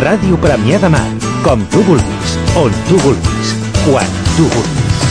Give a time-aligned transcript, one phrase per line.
[0.00, 1.04] Ràdio Premià de Mar.
[1.44, 3.50] Com tu vulguis, on tu vulguis,
[3.84, 5.02] quan tu vulguis.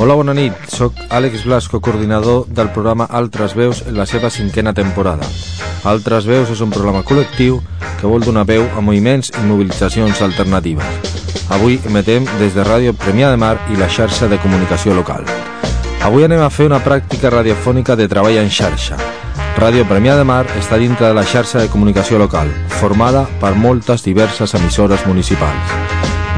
[0.00, 0.56] Hola, bona nit.
[0.72, 5.28] Soc Àlex Blasco, coordinador del programa Altres Veus en la seva cinquena temporada.
[5.84, 7.60] Altres Veus és un programa col·lectiu
[8.00, 11.12] que vol donar veu a moviments i mobilitzacions alternatives.
[11.52, 15.28] Avui emetem des de Ràdio Premià de Mar i la xarxa de comunicació local.
[16.00, 18.96] Avui anem a fer una pràctica radiofònica de treball en xarxa.
[19.60, 22.48] Ràdio Premià de Mar està dintre de la xarxa de comunicació local,
[22.80, 25.74] formada per moltes diverses emissores municipals.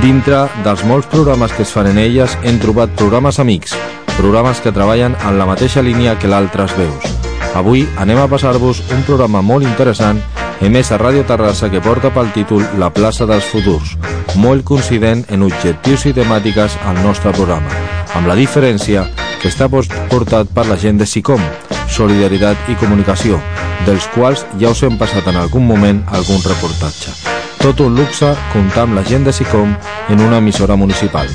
[0.02, 3.76] Dintre dels molts programes que es fan en elles hem trobat programes amics,
[4.16, 7.06] programes que treballen en la mateixa línia que l'altres veus.
[7.54, 10.18] Avui anem a passar-vos un programa molt interessant
[10.60, 13.94] emès a Ràdio Terrassa que porta pel títol La plaça dels futurs,
[14.34, 17.70] molt coincident en objectius i temàtiques al nostre programa,
[18.18, 19.06] amb la diferència
[19.42, 21.42] que està portat per la gent de SICOM,
[21.90, 23.40] Solidaritat i Comunicació,
[23.88, 27.41] dels quals ja us hem passat en algun moment algun reportatge.
[27.62, 29.70] Tot un luxe comptar amb la gent de SICOM
[30.10, 31.28] en una emissora municipal.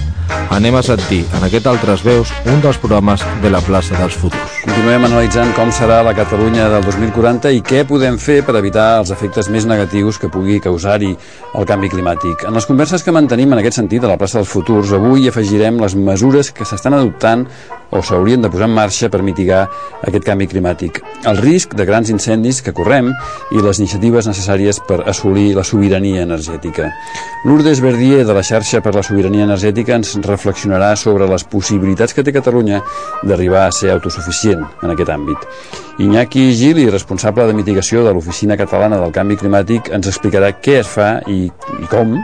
[0.51, 4.57] Anem a sentir en aquest Altres Veus un dels programes de la plaça dels futurs.
[4.65, 9.13] Continuem analitzant com serà la Catalunya del 2040 i què podem fer per evitar els
[9.15, 11.13] efectes més negatius que pugui causar-hi
[11.55, 12.43] el canvi climàtic.
[12.47, 15.79] En les converses que mantenim en aquest sentit a la plaça dels futurs, avui afegirem
[15.79, 17.47] les mesures que s'estan adoptant
[17.91, 19.67] o s'haurien de posar en marxa per mitigar
[20.03, 23.13] aquest canvi climàtic, el risc de grans incendis que correm
[23.55, 26.89] i les iniciatives necessàries per assolir la sobirania energètica.
[27.45, 32.23] Lourdes Verdier, de la xarxa per la sobirania energètica, ens reflexionarà sobre les possibilitats que
[32.25, 32.81] té Catalunya
[33.23, 35.47] d'arribar a ser autosuficient en aquest àmbit.
[35.99, 40.91] Iñaki Gili, responsable de mitigació de l'Oficina Catalana del Canvi Climàtic, ens explicarà què es
[40.91, 42.17] fa i, i com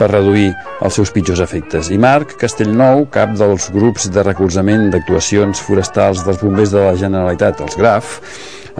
[0.00, 0.48] per reduir
[0.80, 1.90] els seus pitjors efectes.
[1.92, 7.60] I Marc Castellnou, cap dels grups de recolzament d'actuacions forestals dels bombers de la Generalitat,
[7.60, 8.16] els GRAF,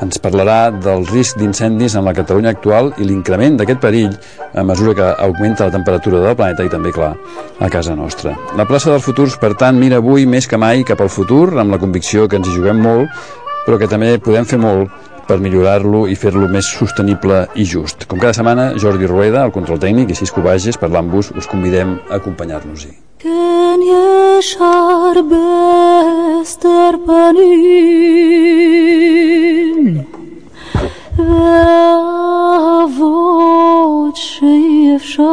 [0.00, 4.14] ens parlarà del risc d'incendis en la Catalunya actual i l'increment d'aquest perill
[4.54, 7.12] a mesura que augmenta la temperatura del planeta i també, clar,
[7.60, 8.34] a casa nostra.
[8.56, 11.76] La plaça dels futurs, per tant, mira avui més que mai cap al futur, amb
[11.76, 13.12] la convicció que ens hi juguem molt,
[13.66, 14.90] però que també podem fer molt
[15.28, 18.08] per millorar-lo i fer-lo més sostenible i just.
[18.10, 22.18] Com cada setmana, Jordi Rueda, el control tècnic, i Cisco Bages, parlant-vos, us convidem a
[22.18, 23.09] acompanyar-nos-hi.
[23.22, 28.30] Ken yaşar bester panin
[31.18, 31.60] ve
[32.80, 35.30] avot shefshar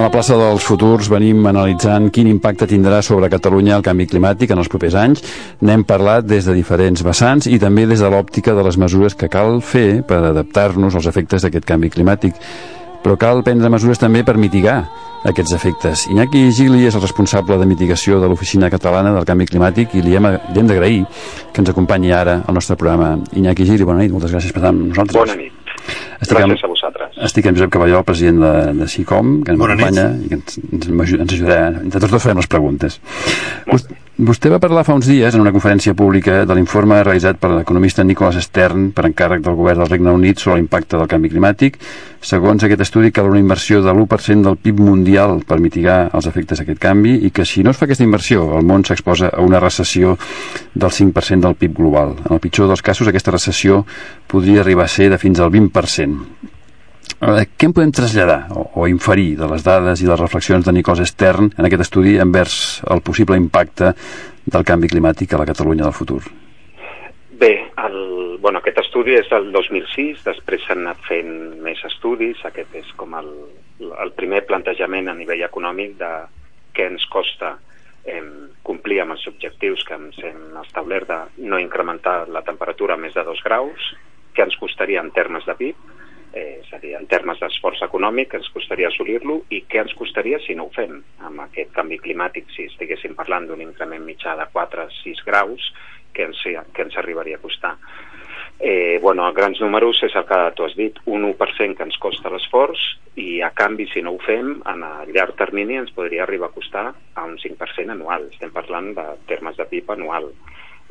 [0.00, 4.54] a la plaça dels futurs venim analitzant quin impacte tindrà sobre Catalunya el canvi climàtic
[4.54, 5.20] en els propers anys.
[5.60, 9.28] N'hem parlat des de diferents vessants i també des de l'òptica de les mesures que
[9.28, 12.32] cal fer per adaptar-nos als efectes d'aquest canvi climàtic.
[13.04, 14.78] Però cal prendre mesures també per mitigar
[15.28, 16.06] aquests efectes.
[16.08, 20.16] Iñaki Gili és el responsable de mitigació de l'Oficina Catalana del Canvi Climàtic i li
[20.16, 21.04] hem, li hem d'agrair
[21.52, 23.18] que ens acompanyi ara al nostre programa.
[23.36, 25.20] Iñaki Gili, bona nit, moltes gràcies per estar amb nosaltres.
[25.20, 25.52] Bona nit.
[26.20, 26.79] Estic Gràcies amb, a vosaltres.
[27.20, 30.86] Estic amb Josep Cavalló, president de, de SICOM, que ens acompanya i que ens, ens,
[30.90, 31.66] ens ajudarà.
[31.82, 32.96] Entre tots dos farem les preguntes.
[33.68, 33.96] Vostè,
[34.30, 38.04] vostè va parlar fa uns dies en una conferència pública de l'informe realitzat per l'economista
[38.04, 41.76] Nicholas Stern per encàrrec del govern del Regne Unit sobre l'impacte del canvi climàtic.
[42.24, 46.60] Segons aquest estudi, cal una inversió de l'1% del PIB mundial per mitigar els efectes
[46.60, 49.60] d'aquest canvi i que si no es fa aquesta inversió, el món s'exposa a una
[49.60, 50.16] recessió
[50.72, 52.16] del 5% del PIB global.
[52.24, 53.84] En el pitjor dels casos, aquesta recessió
[54.28, 56.58] podria arribar a ser de fins al 20%.
[57.20, 60.72] Eh, què en podem traslladar o, o inferir de les dades i les reflexions de
[60.72, 62.54] Nicols Stern en aquest estudi envers
[62.88, 63.92] el possible impacte
[64.46, 66.22] del canvi climàtic a la Catalunya del futur?
[67.42, 67.52] Bé,
[67.84, 68.00] el,
[68.40, 73.12] bueno, aquest estudi és del 2006, després s'han anat fent més estudis, aquest és com
[73.20, 73.28] el,
[73.84, 76.10] el primer plantejament a nivell econòmic de
[76.72, 77.52] què ens costa
[78.08, 78.24] eh,
[78.64, 83.28] complir amb els objectius que ens hem establert de no incrementar la temperatura més de
[83.28, 83.92] 2 graus,
[84.32, 85.88] què ens costaria en termes de PIB,
[86.32, 90.40] eh, és a dir, en termes d'esforç econòmic ens costaria assolir-lo i què ens costaria
[90.44, 91.00] si no ho fem?
[91.26, 95.72] Amb aquest canvi climàtic si estiguéssim parlant d'un increment mitjà de 4-6 graus
[96.14, 96.42] que ens,
[96.74, 97.76] que ens arribaria a costar?
[98.60, 101.96] Eh, bueno, a grans números és el que tu has dit, un 1% que ens
[102.02, 102.82] costa l'esforç
[103.16, 106.56] i a canvi si no ho fem en a llarg termini ens podria arribar a
[106.58, 108.28] costar a un 5% anual.
[108.28, 110.28] Estem parlant de termes de PIB anual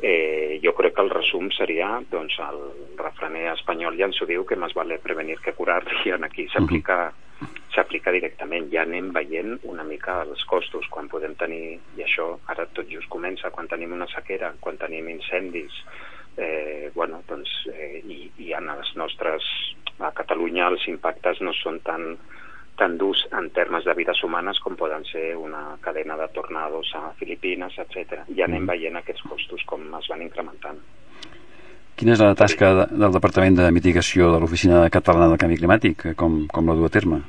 [0.02, 2.60] eh, jo crec que el resum seria doncs, el
[2.98, 6.48] refrener espanyol ja ens ho diu que més vale prevenir que curar i en aquí
[6.52, 7.10] s'aplica
[7.72, 12.66] s'aplica directament, ja anem veient una mica els costos, quan podem tenir, i això ara
[12.76, 15.78] tot just comença, quan tenim una sequera, quan tenim incendis,
[16.36, 19.46] eh, bueno, doncs, eh, i, i en les nostres,
[20.00, 22.16] a Catalunya els impactes no són tan
[22.76, 27.10] tan durs en termes de vides humanes com poden ser una cadena de tornados a
[27.18, 28.22] Filipines, etc.
[28.28, 28.66] I anem Mm.
[28.66, 30.78] veient aquests costos com es van incrementant.
[31.96, 36.14] Quina és la tasca de, del Departament de Mitigació de l'Oficina Catalana del Canvi Climàtic?
[36.16, 37.20] Com, com la du a terme?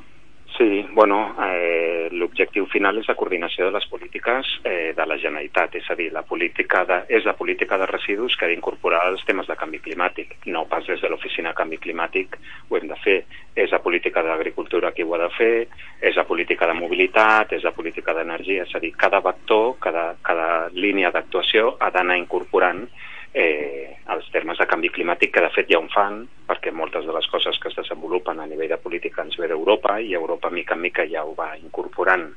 [0.94, 5.86] Bueno, eh, l'objectiu final és la coordinació de les polítiques eh, de la Generalitat, és
[5.88, 9.48] a dir, la política de, és la política de residus que ha d'incorporar els temes
[9.48, 12.36] de canvi climàtic, no pas des de l'oficina de canvi climàtic
[12.68, 13.16] ho hem de fer,
[13.56, 15.54] és la política d'agricultura qui ho ha de fer,
[16.00, 20.10] és la política de mobilitat, és la política d'energia, és a dir, cada vector, cada,
[20.20, 22.84] cada línia d'actuació ha d'anar incorporant
[23.34, 27.14] eh, els termes de canvi climàtic que de fet ja ho fan, perquè moltes de
[27.16, 30.76] les coses que es desenvolupen a nivell de política ens ve d'Europa i Europa mica
[30.76, 32.28] en mica ja ho va incorporant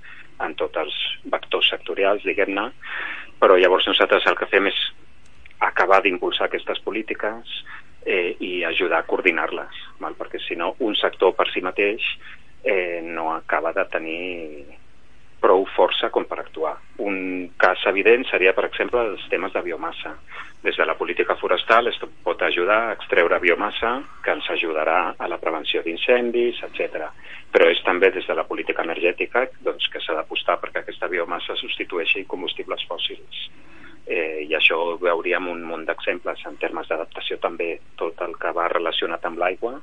[0.45, 0.95] en tots els
[1.31, 2.69] vectors sectorials, diguem-ne,
[3.39, 4.80] però llavors nosaltres el que fem és
[5.63, 7.59] acabar d'impulsar aquestes polítiques
[8.06, 9.83] eh, i ajudar a coordinar-les,
[10.19, 12.03] perquè si no un sector per si mateix
[12.63, 14.65] eh, no acaba de tenir
[15.45, 16.74] prou força com per actuar.
[17.06, 20.15] Un cas evident seria, per exemple, els temes de biomassa.
[20.65, 23.92] Des de la política forestal es pot ajudar a extreure biomassa
[24.25, 27.12] que ens ajudarà a la prevenció d'incendis, etc.
[27.53, 31.57] Però és també des de la política energètica doncs, que s'ha d'apostar perquè aquesta biomassa
[31.59, 33.44] substitueixi combustibles fòssils.
[34.07, 38.53] Eh, I això ho veuríem un munt d'exemples en termes d'adaptació també tot el que
[38.53, 39.77] va relacionat amb l'aigua.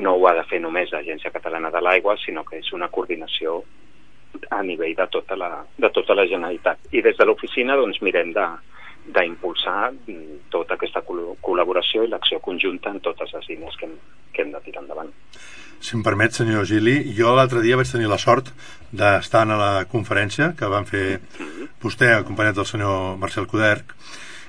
[0.00, 3.62] No ho ha de fer només l'Agència Catalana de l'Aigua, sinó que és una coordinació
[4.50, 6.90] a nivell de tota la, de tota la Generalitat.
[6.92, 8.46] I des de l'oficina doncs, mirem de
[9.08, 13.94] d'impulsar mm, tota aquesta col col·laboració i l'acció conjunta en totes les línies que hem,
[14.34, 15.12] que hem de tirar endavant.
[15.80, 18.50] Si em permet, senyor Gili, jo l'altre dia vaig tenir la sort
[18.90, 21.20] d'estar a la conferència que van fer
[21.82, 23.94] vostè, acompanyat del senyor Marcel Coderc,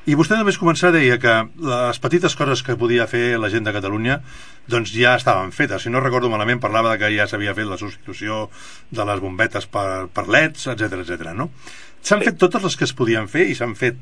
[0.08, 3.74] i vostè només començar deia que les petites coses que podia fer la gent de
[3.76, 4.20] Catalunya
[4.70, 5.84] doncs ja estaven fetes.
[5.84, 8.50] Si no recordo malament, parlava de que ja s'havia fet la substitució
[8.92, 11.34] de les bombetes per, per leds, etc etc.
[11.36, 11.50] no?
[12.02, 12.30] S'han Sí.
[12.32, 13.98] fet totes les que es podien fer i s'han fet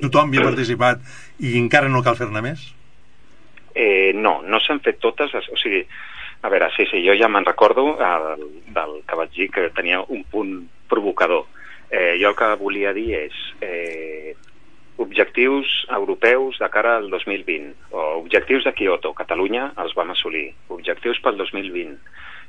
[0.00, 1.00] tothom hi ha participat
[1.40, 2.72] i encara no cal fer-ne més?
[3.74, 5.82] Eh, no, no s'han fet totes, les, o sigui,
[6.42, 8.36] a veure, sí, sí, jo ja me'n recordo eh,
[8.72, 11.46] del que vaig dir que tenia un punt provocador.
[11.90, 14.34] Eh, jo el que volia dir és eh,
[14.98, 20.50] objectius europeus de cara al 2020 o objectius de Kyoto, Catalunya els vam assolir.
[20.72, 21.98] Objectius pel 2020.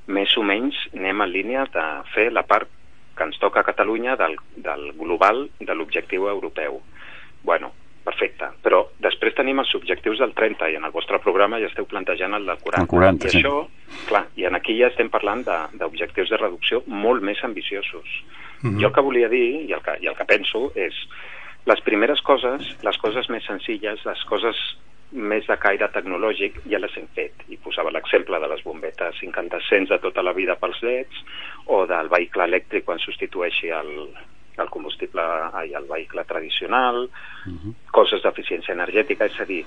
[0.07, 2.69] Més o menys anem en línia de fer la part
[3.17, 6.79] que ens toca a Catalunya del, del global de l'objectiu europeu.
[7.43, 7.71] Bueno,
[8.07, 8.47] perfecte.
[8.63, 12.37] Però després tenim els objectius del 30 i en el vostre programa ja esteu plantejant
[12.37, 12.85] el del 40.
[12.85, 13.41] El 40, I sí.
[13.41, 13.55] això,
[14.07, 18.07] clar, i en aquí ja estem parlant de- d'objectius de, de reducció molt més ambiciosos.
[18.61, 18.79] Mhm.
[18.81, 20.95] Jo el que volia dir, i el que, i el que penso, és
[21.67, 24.59] les primeres coses, les coses més senzilles, les coses
[25.11, 27.43] més de caire tecnològic ja les hem fet.
[27.51, 31.21] I posava l'exemple de les bombetes incandescents de tota la vida pels leds
[31.67, 33.93] o del vehicle elèctric quan substitueixi el,
[34.59, 35.23] el combustible
[35.53, 37.07] ai, el vehicle tradicional.
[37.95, 39.63] Coses d'eficiència energètica és a dir,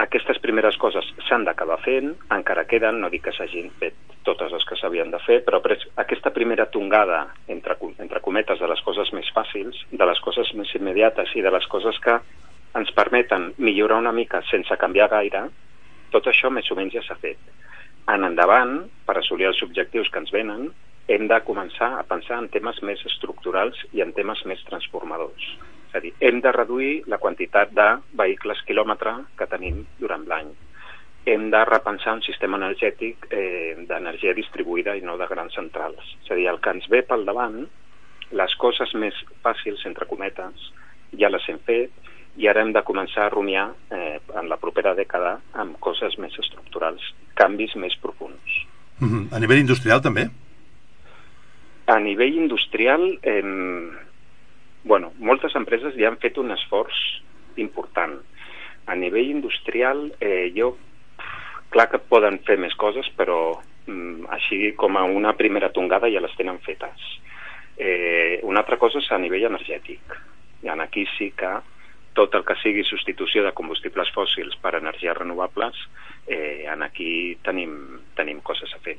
[0.00, 4.64] aquestes primeres coses s'han d'acabar fent, encara queden, no dic que s'hagin fet totes les
[4.68, 5.60] que s'havien de fer, però
[6.02, 10.74] aquesta primera tongada, entre, entre cometes, de les coses més fàcils, de les coses més
[10.76, 12.18] immediates i de les coses que
[12.78, 15.46] ens permeten millorar una mica sense canviar gaire,
[16.12, 17.40] tot això més o menys ja s'ha fet.
[18.08, 20.70] En endavant, per assolir els objectius que ens venen,
[21.08, 25.52] hem de començar a pensar en temes més estructurals i en temes més transformadors.
[25.88, 27.88] És a dir, hem de reduir la quantitat de
[28.20, 30.50] vehicles quilòmetre que tenim durant l'any.
[31.28, 36.16] Hem de repensar un sistema energètic eh, d'energia distribuïda i no de grans centrals.
[36.24, 37.62] És a dir, el que ens ve pel davant,
[38.36, 40.70] les coses més fàcils, entre cometes,
[41.16, 44.94] ja les hem fet i ara hem de començar a rumiar eh, en la propera
[44.94, 47.02] dècada amb coses més estructurals,
[47.38, 48.60] canvis més profuns.
[49.00, 49.28] Mhm.
[49.32, 50.28] A nivell industrial també?
[51.86, 53.42] A nivell industrial, eh,
[54.84, 56.98] bueno, moltes empreses ja han fet un esforç
[57.56, 58.18] important.
[58.88, 60.76] A nivell industrial, eh, jo,
[61.70, 66.22] clar que poden fer més coses, però mm, així com a una primera tongada ja
[66.24, 67.10] les tenen fetes.
[67.78, 70.16] Eh, una altra cosa és a nivell energètic.
[70.64, 71.52] I en aquí sí que
[72.18, 75.76] tot el que sigui substitució de combustibles fòssils per energies renovables,
[76.26, 77.76] eh, en aquí tenim,
[78.18, 78.96] tenim coses a fer.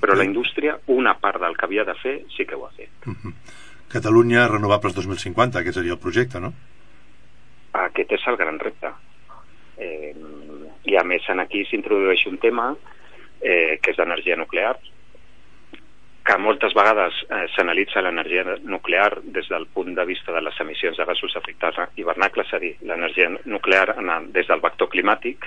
[0.00, 2.90] Però la indústria, una part del que havia de fer, sí que ho ha fet.
[3.92, 6.52] Catalunya Renovables 2050, aquest seria el projecte, no?
[7.86, 8.90] Aquest és el gran repte.
[9.78, 10.12] Eh,
[10.90, 12.70] I a més, en aquí s'introdueix un tema
[13.40, 14.74] eh, que és d'energia nuclear,
[16.26, 20.98] que moltes vegades eh, s'analitza l'energia nuclear des del punt de vista de les emissions
[20.98, 23.94] de gasos d'efecte hivernacle, és a dir, l'energia nuclear
[24.34, 25.46] des del vector climàtic,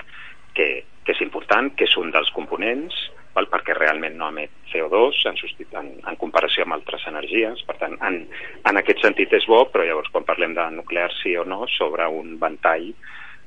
[0.56, 0.68] que,
[1.04, 2.96] que és important, que és un dels components,
[3.34, 3.48] val?
[3.50, 5.38] perquè realment no emet CO2 en,
[5.80, 7.62] en, en comparació amb altres energies.
[7.66, 8.22] Per tant, en,
[8.66, 12.06] en aquest sentit és bo, però llavors quan parlem de nuclear sí o no, sobre
[12.06, 12.92] un ventall,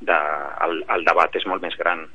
[0.04, 0.20] de,
[0.66, 2.06] el, el debat és molt més gran.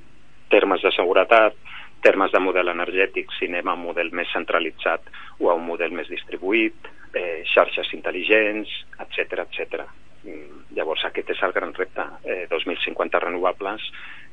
[0.53, 1.57] Termes de seguretat,
[2.05, 5.09] termes de model energètic, si anem a un model més centralitzat
[5.41, 8.71] o a un model més distribuït, eh, xarxes intel·ligents,
[9.05, 9.87] etc etc.
[10.25, 12.05] Mm, llavors aquest és el gran repte.
[12.25, 13.85] Eh, 2050 renovables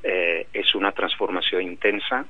[0.03, 2.23] eh, és una transformació intensa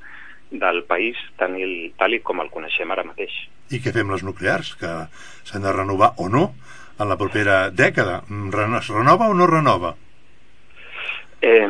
[0.51, 3.33] del país tant il, tal i com el coneixem ara mateix.
[3.73, 4.75] I què fem les nuclears?
[4.79, 4.93] Que
[5.47, 6.51] s'han de renovar o no
[6.99, 8.21] en la propera dècada?
[8.29, 9.95] Mm, es renova o no renova?
[11.41, 11.67] Eh,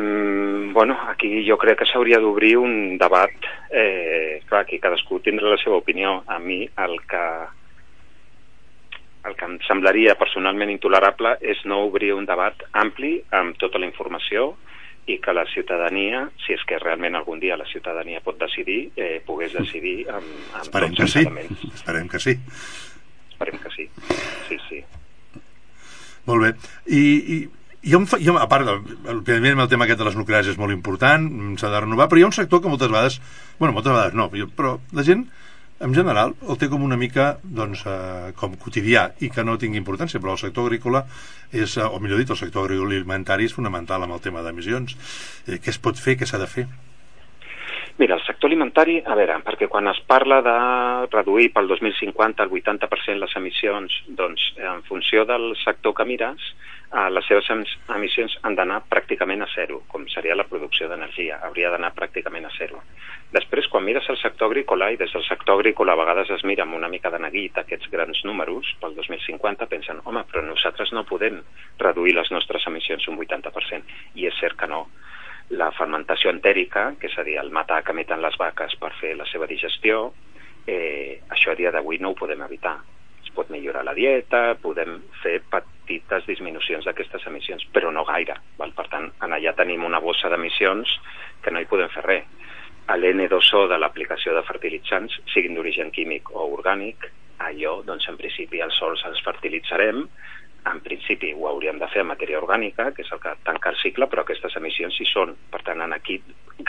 [0.72, 3.32] bueno, aquí jo crec que s'hauria d'obrir un debat,
[3.70, 6.22] eh, clar, aquí cadascú tindrà la seva opinió.
[6.26, 7.24] A mi el que,
[9.28, 13.88] el que em semblaria personalment intolerable és no obrir un debat ampli amb tota la
[13.90, 14.54] informació
[15.06, 19.20] i que la ciutadania, si és que realment algun dia la ciutadania pot decidir, eh,
[19.26, 21.22] pogués decidir amb, amb Esperem tots que els sí.
[21.22, 21.66] elements.
[21.74, 22.34] Esperem que sí.
[23.30, 23.88] Esperem que sí.
[24.48, 24.82] Sí, sí.
[26.26, 26.52] Molt bé.
[26.90, 27.04] I,
[27.36, 27.38] i
[27.86, 31.28] jo, fa, jo, a part, evidentment el tema aquest de les nuclears és molt important,
[31.60, 33.20] s'ha de renovar, però hi ha un sector que moltes vegades,
[33.60, 34.26] bueno, moltes vegades no,
[34.58, 35.28] però la gent
[35.80, 39.80] en general el té com una mica doncs, eh, com quotidià i que no tingui
[39.80, 41.04] importància, però el sector agrícola
[41.52, 44.96] és, eh, o millor dit, el sector agroalimentari és fonamental amb el tema d'emissions.
[45.46, 46.66] Eh, què es pot fer, què s'ha de fer?
[47.98, 50.56] Mira, el sector alimentari, a veure, perquè quan es parla de
[51.16, 56.52] reduir pel 2050 el 80% les emissions, doncs en funció del sector que mires,
[56.92, 57.48] eh, les seves
[57.94, 62.52] emissions han d'anar pràcticament a zero, com seria la producció d'energia, hauria d'anar pràcticament a
[62.58, 62.82] zero.
[63.34, 66.64] Després, quan mires el sector agrícola, i des del sector agrícola a vegades es mira
[66.64, 71.06] amb una mica de neguit aquests grans números pel 2050, pensen, home, però nosaltres no
[71.08, 71.42] podem
[71.82, 74.86] reduir les nostres emissions un 80%, i és cert que no
[75.50, 79.14] la fermentació entèrica, que és a dir, el matar que emeten les vaques per fer
[79.18, 80.12] la seva digestió,
[80.66, 82.78] eh, això a dia d'avui no ho podem evitar.
[83.36, 88.38] Pot millorar la dieta, podem fer petites disminucions d'aquestes emissions, però no gaire.
[88.60, 88.72] Val?
[88.76, 90.96] Per tant, en allà tenim una bossa d'emissions
[91.44, 92.32] que no hi podem fer res.
[92.86, 97.08] A l'N2O de l'aplicació de fertilitzants, siguin d'origen químic o orgànic,
[97.42, 100.04] allò, doncs, en principi, els sols els fertilitzarem,
[100.66, 103.78] en principi ho hauríem de fer en matèria orgànica, que és el que tanca el
[103.78, 105.34] cicle, però aquestes emissions hi són.
[105.52, 106.18] Per tant, en aquí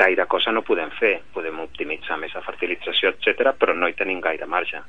[0.02, 1.16] gaire cosa no podem fer.
[1.34, 4.84] Podem optimitzar més la fertilització, etc, però no hi tenim gaire marge.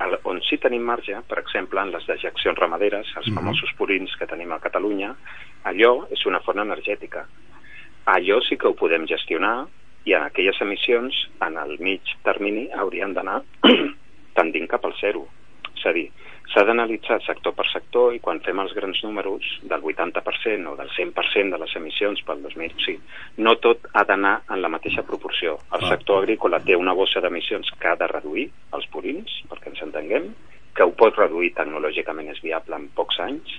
[0.00, 3.34] El, on sí tenim marge, per exemple, en les dejeccions ramaderes, els Mhm.
[3.34, 5.14] famosos purins que tenim a Catalunya,
[5.64, 7.26] allò és una font energètica.
[8.06, 9.66] Allò sí que ho podem gestionar
[10.06, 13.42] i en aquelles emissions, en el mig termini, haurien d'anar
[14.34, 15.26] tendint cap al zero.
[15.76, 16.10] És a dir,
[16.50, 20.90] s'ha d'analitzar sector per sector i quan fem els grans números del 80% o del
[20.96, 22.96] 100% de les emissions pel 2000, sí,
[23.38, 25.58] no tot ha d'anar en la mateixa proporció.
[25.78, 29.84] El sector agrícola té una bossa d'emissions que ha de reduir, els purins, perquè ens
[29.86, 30.32] entenguem,
[30.74, 33.54] que ho pot reduir tecnològicament és viable en pocs anys,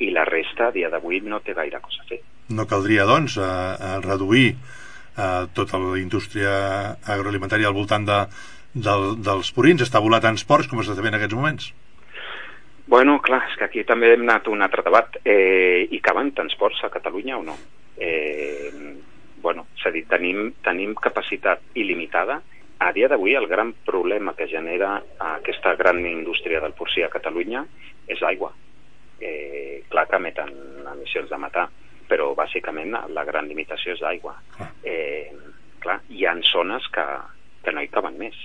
[0.00, 2.20] i la resta, a dia d'avui, no té gaire cosa a fer.
[2.56, 6.52] No caldria, doncs, eh, eh, reduir eh, tota la indústria
[7.04, 8.20] agroalimentària al voltant de,
[8.74, 11.72] del, dels purins, està volat tants porcs com està fent en aquests moments.
[12.86, 15.16] Bueno, clar, és que aquí també hem anat a un altre debat.
[15.24, 17.56] Eh, I caben transports a Catalunya o no?
[17.96, 18.70] Eh,
[19.40, 22.42] bueno, és a dir, tenim, tenim capacitat il·limitada.
[22.84, 24.98] A dia d'avui el gran problema que genera
[25.30, 27.64] aquesta gran indústria del porcí a Catalunya
[28.06, 28.52] és aigua.
[29.20, 30.52] Eh, clar que emeten
[30.92, 31.68] emissions de matar,
[32.08, 34.36] però bàsicament la gran limitació és aigua.
[34.82, 35.32] Eh,
[35.80, 37.06] clar, hi ha zones que,
[37.64, 38.36] que no hi caben més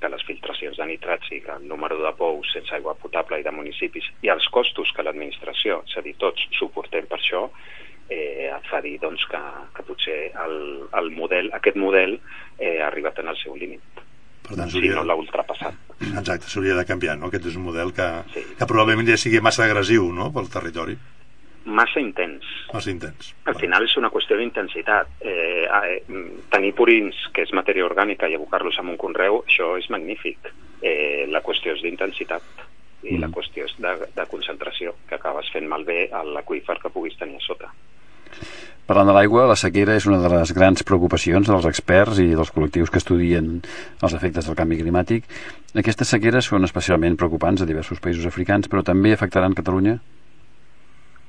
[0.00, 3.52] que les filtracions de nitrats i el número de pous sense aigua potable i de
[3.54, 7.46] municipis i els costos que l'administració, és a dir, tots suportem per això,
[8.10, 9.40] eh, fa dir doncs, que,
[9.76, 10.56] que potser el,
[11.00, 12.18] el model, aquest model
[12.58, 13.80] eh, ha arribat en el seu límit,
[14.44, 15.72] Per tant, si no l'ha ultrapassat.
[16.04, 17.30] Exacte, s'hauria de canviar, no?
[17.30, 18.42] Aquest és un model que, Sí.
[18.58, 20.98] que probablement ja sigui massa agressiu, no?, pel territori.
[21.64, 22.44] Massa intens.
[22.72, 23.32] Massa intens.
[23.48, 25.08] Al final és una qüestió d'intensitat.
[25.24, 26.20] Eh, eh,
[26.52, 30.52] tenir purins, que és matèria orgànica, i abocar-los en un conreu, això és magnífic.
[30.84, 32.64] Eh, la qüestió és d'intensitat
[33.04, 37.16] i la qüestió és de, de concentració, que acabes fent malbé a l'aqüífer que puguis
[37.20, 37.70] tenir a sota.
[38.84, 42.50] Parlant de l'aigua, la sequera és una de les grans preocupacions dels experts i dels
[42.52, 43.54] col·lectius que estudien
[44.04, 45.28] els efectes del canvi climàtic.
[45.72, 49.96] Aquestes sequeres són especialment preocupants a diversos països africans, però també afectaran Catalunya?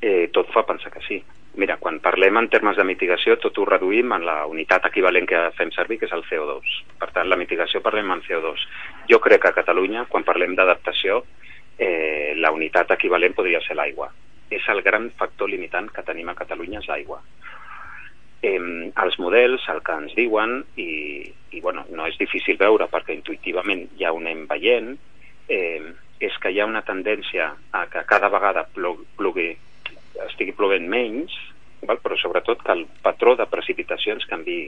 [0.02, 1.24] Eh, tot fa pensar que sí.
[1.56, 5.40] Mira, quan parlem en termes de mitigació, tot ho reduïm en la unitat equivalent que
[5.56, 6.74] fem servir, que és el CO2.
[7.00, 8.66] Per tant, la mitigació parlem en CO2.
[9.08, 11.22] Jo crec que a Catalunya, quan parlem d'adaptació,
[11.80, 14.10] eh, la unitat equivalent podria ser l'aigua.
[14.52, 17.22] És el gran factor limitant que tenim a Catalunya, és l'aigua.
[18.42, 18.60] Eh,
[19.06, 20.90] els models, el que ens diuen, i,
[21.56, 24.98] i bueno, no és difícil veure perquè intuïtivament ja ho anem veient,
[25.48, 25.82] eh,
[26.20, 29.54] és que hi ha una tendència a que cada vegada plogui,
[30.28, 31.34] estigui plovent menys,
[31.86, 32.00] val?
[32.04, 34.60] però sobretot que el patró de precipitacions canvi.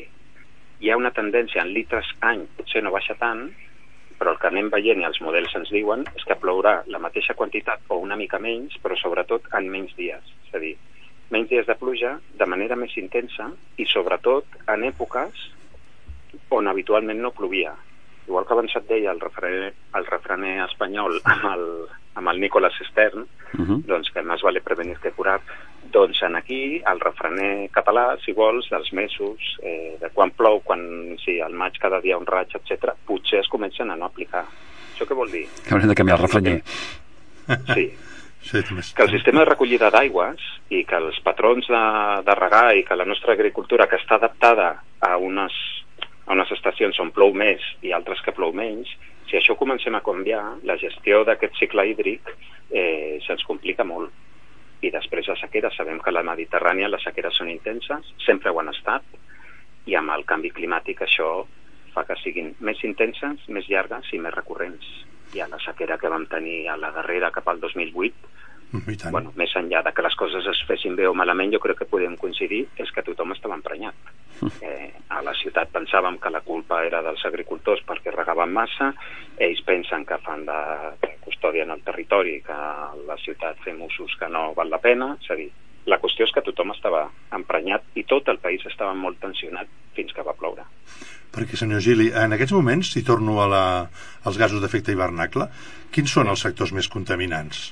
[0.81, 3.47] Hi ha una tendència en litres any, potser no baixa tant,
[4.17, 7.35] però el que anem veient i els models ens diuen és que plourà la mateixa
[7.37, 10.33] quantitat o una mica menys, però sobretot en menys dies.
[10.47, 10.73] És a dir,
[11.33, 15.45] menys dies de pluja de manera més intensa i sobretot en èpoques
[16.57, 17.75] on habitualment no plovia.
[18.27, 21.65] Igual que abans et deia el refrener, el refrener espanyol amb el,
[22.17, 23.81] amb el Nicolas Stern, uh -huh.
[23.85, 25.39] doncs que més vale prevenir que curar,
[25.91, 31.17] doncs en aquí el refrener català, si vols, dels mesos, eh, de quan plou, quan
[31.23, 34.45] sí, al maig cada dia un raig, etc, potser es comencen a no aplicar.
[34.93, 35.45] Això què vol dir?
[35.63, 36.61] Que haurem de canviar el refrener.
[37.73, 37.93] Sí.
[38.47, 38.63] Sí,
[38.95, 40.39] que el sistema de recollida d'aigües
[40.71, 41.81] i que els patrons de,
[42.23, 44.69] de regar i que la nostra agricultura que està adaptada
[45.03, 45.51] a unes,
[46.27, 48.91] a unes estacions on plou més i altres que plou menys,
[49.27, 52.31] si això comencem a canviar, la gestió d'aquest cicle hídric
[52.71, 54.11] eh, se'ns complica molt.
[54.83, 58.59] I després la sequera, sabem que a la Mediterrània les sequeres són intenses, sempre ho
[58.61, 59.07] han estat,
[59.87, 61.31] i amb el canvi climàtic això
[61.95, 64.87] fa que siguin més intenses, més llargues i més recurrents.
[65.35, 68.35] I a la sequera que vam tenir a la darrera cap al 2008
[69.11, 71.89] bueno, més enllà de que les coses es fessin bé o malament, jo crec que
[71.89, 73.95] podem coincidir és que tothom estava emprenyat.
[74.61, 78.91] Eh, a la ciutat pensàvem que la culpa era dels agricultors perquè regaven massa,
[79.37, 80.59] ells pensen que fan de,
[81.01, 82.57] de custòdia en el territori, que
[83.07, 85.49] la ciutat fem usos que no val la pena, és a dir,
[85.87, 90.13] la qüestió és que tothom estava emprenyat i tot el país estava molt tensionat fins
[90.13, 90.67] que va ploure.
[91.33, 93.65] Perquè, senyor Gili, en aquests moments, si torno a la,
[94.27, 95.47] als gasos d'efecte hivernacle,
[95.93, 97.71] quins són els sectors més contaminants?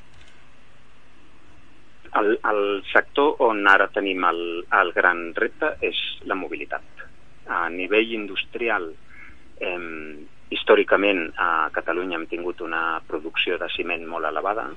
[2.19, 4.41] El, el sector on ara tenim el,
[4.79, 7.05] el gran repte és la mobilitat.
[7.51, 8.88] A nivell industrial,
[9.60, 9.79] eh,
[10.55, 14.69] històricament a Catalunya hem tingut una producció de ciment molt elevada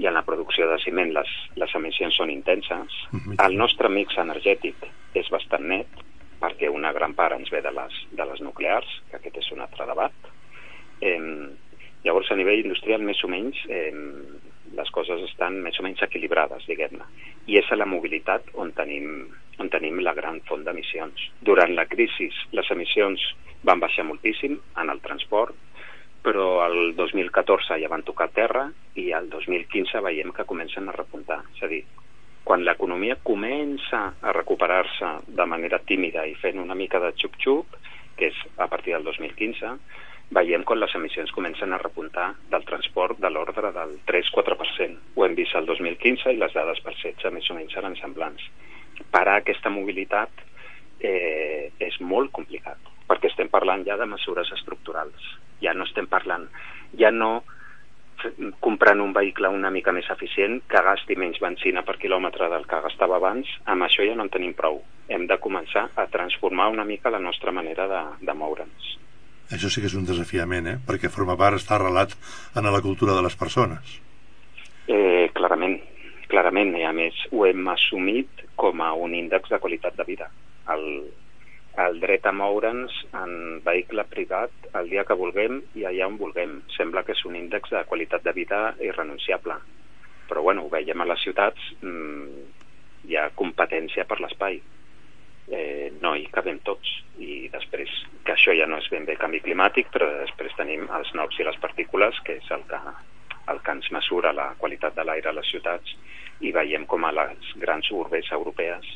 [0.00, 1.30] i en la producció de ciment les,
[1.60, 3.00] les emissions són intenses.
[3.36, 4.86] El nostre mix energètic
[5.18, 6.06] és bastant net
[6.40, 9.60] perquè una gran part ens ve de les, de les nuclears, que aquest és un
[9.60, 10.30] altre debat.
[11.04, 11.18] Eh,
[12.06, 13.92] llavors, a nivell industrial, més o menys, eh,
[14.78, 17.06] les coses estan més o menys equilibrades, diguem-ne.
[17.50, 19.28] I és a la mobilitat on tenim,
[19.58, 21.30] on tenim la gran font d'emissions.
[21.40, 23.24] Durant la crisi les emissions
[23.66, 25.56] van baixar moltíssim en el transport,
[26.22, 28.66] però el 2014 ja van tocar terra
[29.00, 31.40] i el 2015 veiem que comencen a repuntar.
[31.56, 31.82] És a dir,
[32.44, 37.76] quan l'economia comença a recuperar-se de manera tímida i fent una mica de xup-xup,
[38.16, 39.76] que és a partir del 2015,
[40.30, 44.98] veiem quan les emissions comencen a repuntar del transport de l'ordre del 3-4%.
[45.16, 48.44] Ho hem vist el 2015 i les dades per 16 més o menys seran semblants.
[49.10, 50.44] Parar aquesta mobilitat
[51.00, 52.78] eh, és molt complicat,
[53.10, 55.32] perquè estem parlant ja de mesures estructurals.
[55.60, 56.46] Ja no estem parlant,
[56.96, 57.40] ja no
[58.60, 62.82] comprant un vehicle una mica més eficient que gasti menys benzina per quilòmetre del que
[62.84, 64.82] gastava abans, amb això ja no en tenim prou.
[65.08, 68.90] Hem de començar a transformar una mica la nostra manera de, de moure'ns.
[69.50, 70.76] Això sí que és un desafiament, eh?
[70.86, 72.14] perquè forma part, està arrelat
[72.54, 73.96] en la cultura de les persones.
[74.86, 75.74] Eh, clarament,
[76.30, 80.30] clarament, i a més ho hem assumit com a un índex de qualitat de vida.
[80.70, 80.86] El,
[81.82, 83.34] el dret a moure'ns en
[83.66, 86.60] vehicle privat el dia que vulguem i allà on vulguem.
[86.76, 89.58] Sembla que és un índex de qualitat de vida irrenunciable.
[90.30, 92.44] Però bueno, ho veiem a les ciutats, mmm,
[93.10, 94.60] hi ha competència per l'espai
[95.50, 97.90] eh, no hi cabem tots i després
[98.24, 101.46] que això ja no és ben bé canvi climàtic però després tenim els nocs i
[101.46, 102.80] les partícules que és el que,
[103.52, 105.96] el que ens mesura la qualitat de l'aire a les ciutats
[106.40, 108.86] i veiem com a les grans urbes europees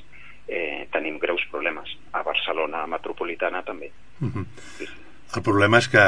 [0.48, 3.90] eh, tenim greus problemes a Barcelona metropolitana també
[4.20, 4.46] uh -huh.
[4.78, 4.92] sí, sí.
[5.34, 6.02] El problema és que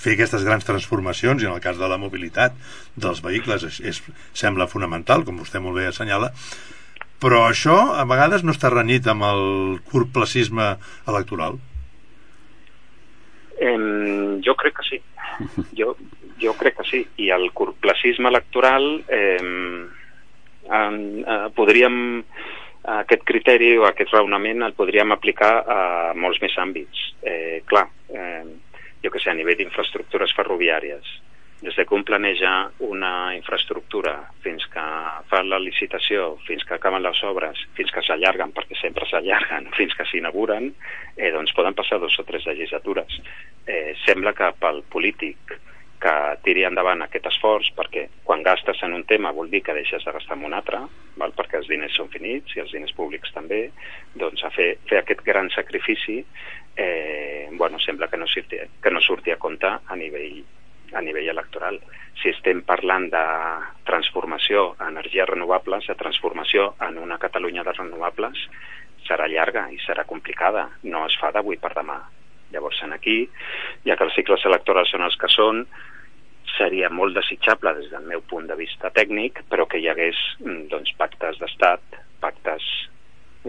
[0.00, 2.54] fer aquestes grans transformacions, i en el cas de la mobilitat
[2.96, 6.32] dels vehicles és, és, sembla fonamental, com vostè molt bé assenyala,
[7.22, 9.44] però això a vegades no està renyit amb el
[9.90, 10.74] curtplacisme
[11.08, 11.58] electoral?
[13.60, 13.76] Eh,
[14.44, 15.00] jo crec que sí.
[15.76, 15.94] Jo,
[16.40, 17.02] jo crec que sí.
[17.24, 19.86] I el curtplacisme electoral eh,
[20.68, 21.98] eh, podríem
[22.86, 25.78] aquest criteri o aquest raonament el podríem aplicar a
[26.14, 27.08] molts més àmbits.
[27.26, 28.44] Eh, clar, eh,
[29.02, 31.16] jo que sé, a nivell d'infraestructures ferroviàries,
[31.62, 34.14] des de un planeja una infraestructura
[34.44, 34.84] fins que
[35.30, 39.94] fa la licitació, fins que acaben les obres, fins que s'allarguen, perquè sempre s'allarguen, fins
[39.96, 40.72] que s'inauguren,
[41.16, 43.20] eh, doncs poden passar dos o tres legislatures.
[43.66, 45.56] Eh, sembla que pel polític
[45.96, 46.12] que
[46.44, 50.12] tiri endavant aquest esforç, perquè quan gastes en un tema vol dir que deixes de
[50.12, 50.82] gastar en un altre,
[51.16, 51.32] val?
[51.32, 53.70] perquè els diners són finits i els diners públics també,
[54.14, 56.20] doncs a fer, fer aquest gran sacrifici
[56.76, 60.44] eh, bueno, sembla que no, surti, que no surti a compte a nivell,
[60.92, 61.78] a nivell electoral.
[62.20, 63.24] Si estem parlant de
[63.88, 68.46] transformació a energies renovables, de transformació en una Catalunya de renovables,
[69.06, 70.68] serà llarga i serà complicada.
[70.84, 72.00] No es fa d'avui per demà.
[72.54, 73.18] Llavors, en aquí,
[73.86, 75.64] ja que els cicles electorals són els que són,
[76.56, 80.68] seria molt desitjable des del meu punt de vista tècnic, però que hi hagués mm,
[80.72, 82.66] doncs, pactes d'estat, pactes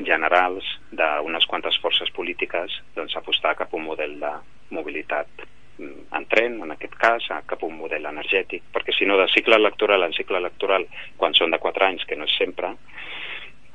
[0.06, 4.34] generals d'unes quantes forces polítiques doncs, apostar cap a un model de
[4.76, 5.48] mobilitat
[5.80, 9.56] en tren, en aquest cas, cap a un model energètic, perquè si no de cicle
[9.56, 10.88] electoral en cicle electoral,
[11.18, 12.74] quan són de 4 anys, que no és sempre,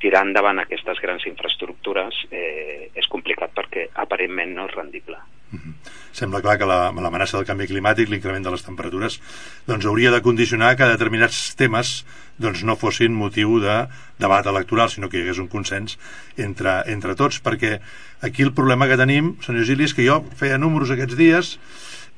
[0.03, 5.19] tirar endavant aquestes grans infraestructures eh, és complicat perquè aparentment no és rendible.
[5.53, 5.75] Mm -hmm.
[6.13, 9.21] Sembla clar que l'amenaça la, del canvi climàtic, l'increment de les temperatures,
[9.67, 12.05] doncs hauria de condicionar que determinats temes
[12.39, 13.87] doncs no fossin motiu de
[14.19, 15.99] debat electoral, sinó que hi hagués un consens
[16.37, 17.81] entre, entre tots, perquè
[18.23, 21.59] aquí el problema que tenim, senyor Gili, és que jo feia números aquests dies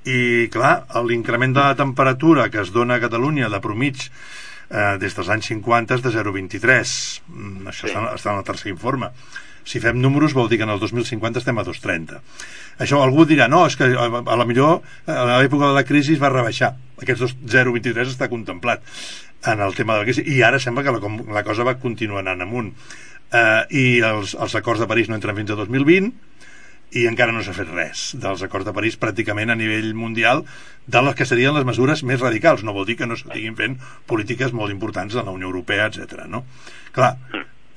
[0.04, 5.16] i, clar, l'increment de la temperatura que es dona a Catalunya de promig eh, des
[5.16, 6.94] dels anys 50 de 0,23.
[7.28, 7.92] Mm, això sí.
[7.92, 9.10] està, està en el tercer informe.
[9.64, 12.20] Si fem números vol dir que en el 2050 estem a 2,30.
[12.84, 16.18] Això algú dirà, no, és que a, a la millor a l'època de la crisi
[16.18, 16.74] es va rebaixar.
[17.00, 18.84] Aquests 0,23 està contemplat
[19.48, 22.20] en el tema de la crisi i ara sembla que la, la cosa va continuar
[22.24, 22.70] anant amunt.
[23.32, 26.12] Eh, I els, els acords de París no entren fins a 2020
[26.94, 30.44] i encara no s'ha fet res dels acords de París pràcticament a nivell mundial
[30.86, 32.62] de les que serien les mesures més radicals.
[32.62, 33.78] No vol dir que no s'estiguin fent
[34.10, 36.28] polítiques molt importants de la Unió Europea, etc.
[36.30, 36.44] no?
[36.94, 37.16] Clar,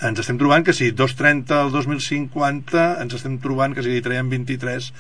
[0.06, 4.92] ens estem trobant que si 230 al 2050 ens estem trobant que si traiem 23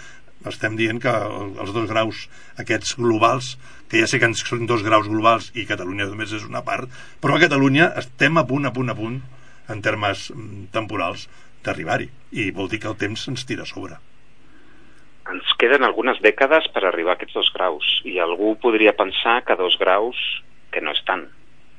[0.48, 2.26] estem dient que els dos graus
[2.62, 3.56] aquests globals,
[3.90, 6.90] que ja sé que són dos graus globals i Catalunya només és una part,
[7.22, 9.20] però a Catalunya estem a punt, a punt, a punt
[9.68, 11.28] en termes mm, temporals
[11.68, 12.10] d'arribar-hi
[12.42, 14.00] i vol dir que el temps ens tira a sobre.
[15.28, 19.60] Ens queden algunes dècades per arribar a aquests dos graus i algú podria pensar que
[19.60, 20.22] dos graus
[20.72, 21.28] que no és tant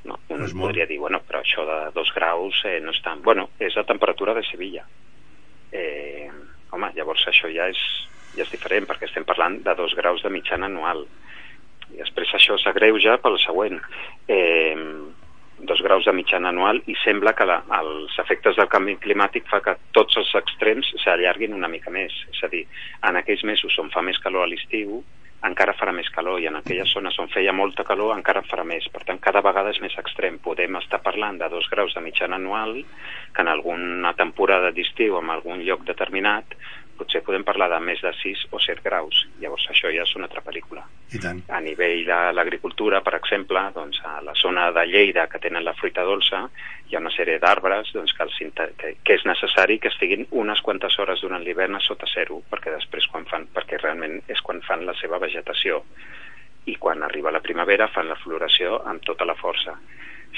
[0.05, 0.19] no?
[0.29, 3.49] un és podria dir, bueno, però això de dos graus eh, no és tant bueno,
[3.59, 4.85] és la temperatura de Sevilla.
[5.71, 6.29] Eh,
[6.71, 7.81] home, llavors això ja és,
[8.35, 11.05] ja és diferent perquè estem parlant de dos graus de mitjana anual.
[11.89, 13.79] I després això s'agreuja pel següent.
[14.29, 14.77] Eh,
[15.61, 19.61] dos graus de mitjana anual i sembla que la, els efectes del canvi climàtic fa
[19.65, 22.15] que tots els extrems s'allarguin una mica més.
[22.33, 22.65] És a dir,
[23.09, 25.01] en aquells mesos on fa més calor a l'estiu,
[25.47, 28.89] encara farà més calor i en aquelles zones on feia molta calor encara farà més.
[28.91, 30.39] Per tant, cada vegada és més extrem.
[30.43, 32.75] Podem estar parlant de dos graus de mitjana anual
[33.35, 36.57] que en alguna temporada d'estiu en algun lloc determinat
[36.99, 39.23] potser podem parlar de més de 6 o 7 graus.
[39.41, 40.83] Llavors això ja és una altra pel·lícula.
[41.15, 41.39] I tant.
[41.49, 45.75] A nivell de l'agricultura, per exemple, doncs, a la zona de Lleida que tenen la
[45.79, 46.43] fruita dolça,
[46.89, 48.37] hi ha una sèrie d'arbres doncs, que, els,
[48.81, 52.75] que, que és necessari que estiguin unes quantes hores durant l'hivern a sota zero, perquè
[52.75, 55.83] després quan fan, perquè realment és quan fan la seva vegetació
[56.69, 59.77] i quan arriba la primavera fan la floració amb tota la força.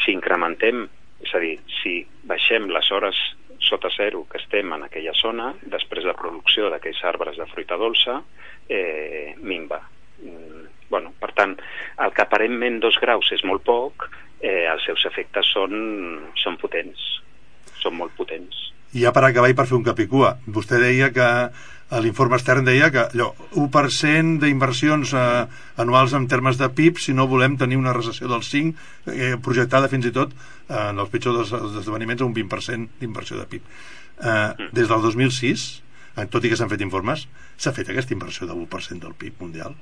[0.05, 0.85] Si incrementem,
[1.21, 3.19] és a dir, si baixem les hores
[3.61, 8.21] sota zero que estem en aquella zona, després de producció d'aquells arbres de fruita dolça,
[8.69, 9.81] eh, minva.
[10.21, 11.55] Mm, bueno, per tant,
[12.03, 14.09] el que aparentment dos graus és molt poc,
[14.41, 17.21] eh, els seus efectes són, són potents,
[17.79, 18.71] són molt potents.
[18.91, 21.27] I ja per acabar i per fer un capicua, vostè deia que
[21.99, 25.43] l'informe extern deia que allò, 1% d'inversions eh,
[25.83, 29.91] anuals en termes de PIB si no volem tenir una recessió del 5 eh, projectada
[29.91, 33.67] fins i tot eh, en els pitjors dels esdeveniments a un 20% d'inversió de PIB.
[34.23, 35.67] Eh, des del 2006,
[36.15, 37.27] eh, tot i que s'han fet informes,
[37.57, 39.75] s'ha fet aquesta inversió de 1% del PIB mundial?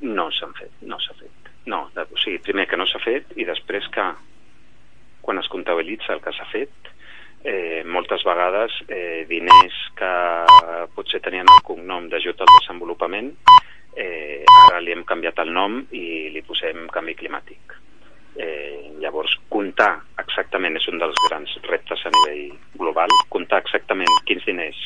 [0.00, 1.52] No s'han fet, no s'ha fet.
[1.68, 4.08] No, o sigui, primer que no s'ha fet i després que
[5.20, 6.87] quan es comptabilitza el que s'ha fet
[7.44, 10.12] eh, moltes vegades eh, diners que
[10.94, 13.32] potser tenien el cognom d'ajut al desenvolupament
[13.96, 17.76] eh, ara li hem canviat el nom i li posem canvi climàtic
[18.38, 24.46] eh, llavors comptar exactament és un dels grans reptes a nivell global comptar exactament quins
[24.46, 24.80] diners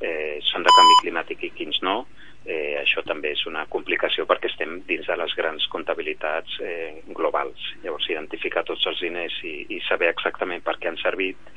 [0.00, 2.04] eh, són de canvi climàtic i quins no
[2.46, 7.58] eh, això també és una complicació perquè estem dins de les grans comptabilitats eh, globals.
[7.82, 11.50] Llavors, identificar tots els diners i, i saber exactament per què han servit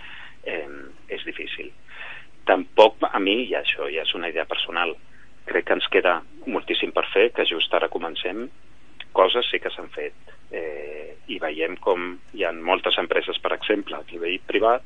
[0.45, 0.67] eh,
[1.09, 1.71] és difícil.
[2.49, 4.95] Tampoc a mi, i això ja és una idea personal,
[5.49, 8.47] crec que ens queda moltíssim per fer, que just ara comencem,
[9.13, 10.35] coses sí que s'han fet.
[10.51, 14.85] Eh, I veiem com hi ha moltes empreses, per exemple, a nivell privat,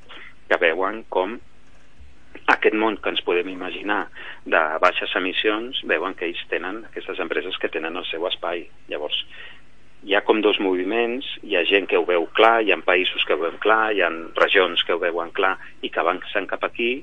[0.50, 1.38] que veuen com
[2.52, 4.08] aquest món que ens podem imaginar
[4.46, 8.66] de baixes emissions, veuen que ells tenen, aquestes empreses que tenen el seu espai.
[8.92, 9.20] Llavors,
[10.04, 13.24] hi ha com dos moviments, hi ha gent que ho veu clar, hi ha països
[13.24, 16.66] que ho veuen clar, hi ha regions que ho veuen clar i que avancen cap
[16.68, 16.98] aquí,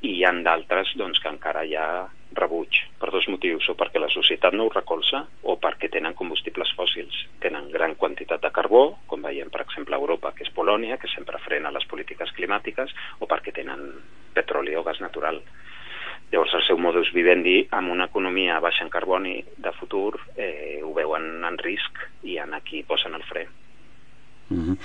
[0.00, 1.88] i hi ha d'altres doncs, que encara hi ha
[2.38, 2.84] rebuig.
[3.28, 7.26] motius, o perquè la societat no ho recolza o perquè tenen combustibles fòssils.
[7.40, 11.08] Tenen gran quantitat de carbó, com veiem per exemple a Europa, que és Polònia, que
[11.08, 13.92] sempre frena les polítiques climàtiques, o perquè tenen
[14.34, 15.42] petroli o gas natural.
[16.32, 20.92] Llavors el seu modus vivendi amb una economia baixa en carboni de futur eh, ho
[20.96, 23.46] veuen en risc i en aquí posen el fre.
[24.50, 24.76] Mm -hmm.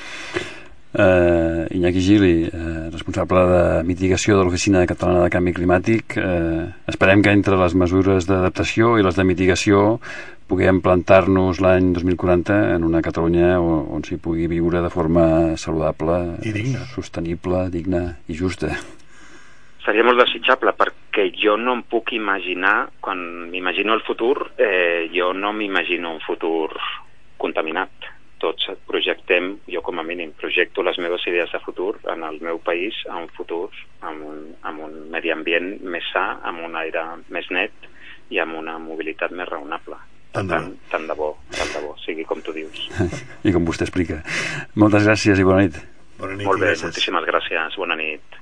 [0.93, 6.17] Uh, Iñaki Gili, uh, responsable de mitigació de l'Oficina Catalana de Canvi Climàtic.
[6.21, 9.99] Uh, esperem que entre les mesures d'adaptació i les de mitigació
[10.45, 16.37] puguem plantar-nos l'any 2040 en una Catalunya on, on s'hi pugui viure de forma saludable,
[16.45, 16.85] I digna.
[16.93, 18.77] sostenible, digna i justa.
[19.83, 23.19] Seria molt desitjable perquè jo no em puc imaginar, quan
[23.51, 26.69] m'imagino el futur, eh, jo no m'imagino un futur
[27.37, 27.91] contaminat.
[28.43, 32.59] Tots projectem, jo com a mínim, projecto les meves idees de futur en el meu
[32.59, 33.69] país a un futur,
[34.01, 37.87] amb un, amb un medi ambient més sa, amb un aire més net
[38.31, 39.99] i amb una mobilitat més raonable.
[40.33, 42.87] Tant tant, tant de bo, tant de bo, sigui com tu dius.
[43.47, 44.23] I com vostè explica.
[44.75, 45.77] Moltes gràcies i bona nit.
[46.19, 46.87] Bona nit Molt bé, gràcies.
[46.87, 48.32] moltíssimes gràcies, bona nit.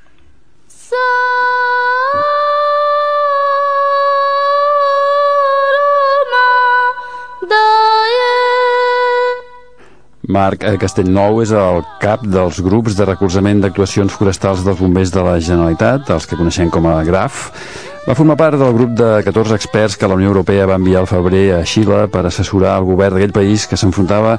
[10.31, 15.35] Marc Castellnou és el cap dels grups de recolzament d'actuacions forestals dels bombers de la
[15.43, 17.49] Generalitat, els que coneixem com a GRAF.
[18.01, 21.07] Va formar part del grup de 14 experts que la Unió Europea va enviar al
[21.07, 24.31] febrer a Xile per assessorar el govern d'aquell país que s'enfrontava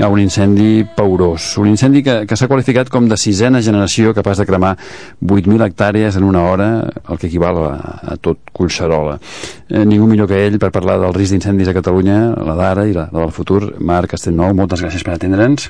[0.00, 1.50] a un incendi paurós.
[1.60, 4.72] Un incendi que, que s'ha qualificat com de sisena generació capaç de cremar
[5.20, 6.70] 8.000 hectàrees en una hora,
[7.04, 7.76] el que equival a,
[8.14, 9.18] a tot Collserola.
[9.68, 12.96] Eh, ningú millor que ell per parlar del risc d'incendis a Catalunya, la d'ara i
[12.96, 13.74] la, la del futur.
[13.76, 15.68] Marc Castellnou, moltes gràcies per atendre'ns.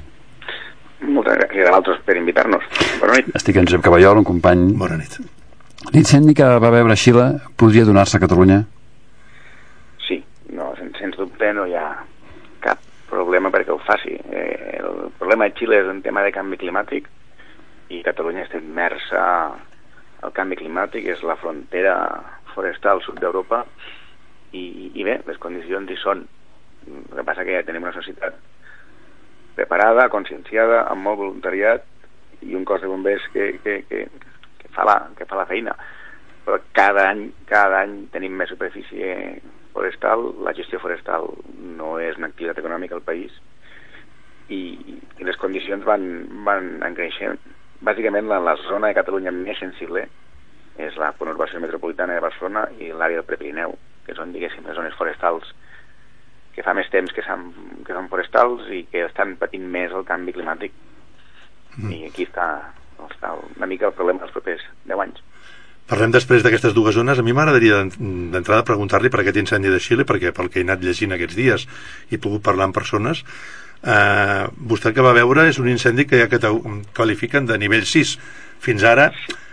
[1.11, 2.71] Moltes gràcies a vosaltres per invitar-nos.
[3.03, 3.35] Bona nit.
[3.35, 4.69] Estic en Josep Caballol, un company.
[4.79, 5.19] Bona nit.
[5.91, 7.27] L'incendi que va veure Xile
[7.59, 8.61] podria donar-se a Catalunya?
[10.07, 10.21] Sí,
[10.55, 11.89] no, sens, sens dubte no hi ha
[12.63, 12.79] cap
[13.11, 14.15] problema perquè ho faci.
[14.15, 17.11] Eh, el problema de Xile és un tema de canvi climàtic
[17.93, 19.25] i Catalunya està immersa
[20.23, 21.97] al canvi climàtic, és la frontera
[22.55, 23.65] forestal sud d'Europa
[24.55, 26.25] i, i bé, les condicions hi són.
[26.87, 28.39] El que passa que ja tenim una societat
[29.57, 31.85] preparada, conscienciada, amb molt voluntariat
[32.43, 34.07] i un cos de bombers que, que, que,
[34.75, 35.75] fa, la, que fa la feina.
[36.47, 39.41] Però cada any, cada any tenim més superfície
[39.73, 41.29] forestal, la gestió forestal
[41.79, 43.33] no és una activitat econòmica al país
[44.53, 44.63] i,
[45.19, 46.05] i les condicions van,
[46.47, 47.39] van creixent.
[47.83, 50.05] Bàsicament la, la zona de Catalunya més sensible
[50.81, 53.75] és la conurbació metropolitana de Barcelona i l'àrea del Prepirineu,
[54.07, 55.51] que són, diguéssim, les zones forestals
[56.53, 57.49] que fa més temps que, són,
[57.87, 60.75] que són forestals i que estan patint més el canvi climàtic.
[61.79, 61.93] Mm.
[61.93, 62.47] I aquí està,
[63.57, 65.21] una mica el problema dels propers 10 anys.
[65.87, 67.19] Parlem després d'aquestes dues zones.
[67.19, 70.63] A mi m'agradaria d'en- d'entrada preguntar-li per aquest incendi de Xile, perquè pel que he
[70.63, 71.67] anat llegint aquests dies
[72.11, 73.25] i he pogut parlar amb persones,
[73.85, 76.29] eh, vostè que va veure és un incendi que ja
[76.95, 78.19] qualifiquen de nivell 6.
[78.61, 79.13] Fins ara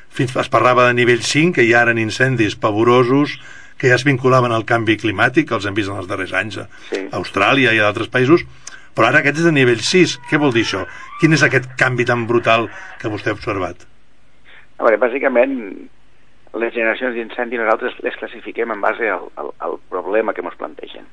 [0.10, 3.40] fins es parlava de nivell 5, que ja eren incendis pavorosos,
[3.78, 6.58] que ja es vinculaven al canvi climàtic, que els hem vist en els darrers anys
[6.58, 7.08] a Sí.
[7.12, 8.44] Austràlia i a d'altres països,
[9.00, 10.18] però ara aquest és de nivell 6.
[10.28, 10.82] Què vol dir això?
[11.22, 12.66] Quin és aquest canvi tan brutal
[13.00, 13.86] que vostè ha observat?
[14.76, 15.54] A veure, bàsicament,
[16.60, 21.08] les generacions d'incendi nosaltres les classifiquem en base al, al, al problema que ens plantegen.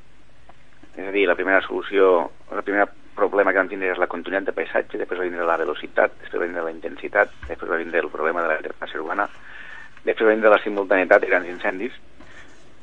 [0.97, 4.51] És a dir, la primera solució, el primer problema que vam tindre és la continuïtat
[4.51, 8.03] de paisatge, després va vindre la velocitat, després va vindre la intensitat, després va vindre
[8.03, 9.31] el problema de la interface urbana,
[10.03, 11.95] després va vindre la simultaneïtat de grans incendis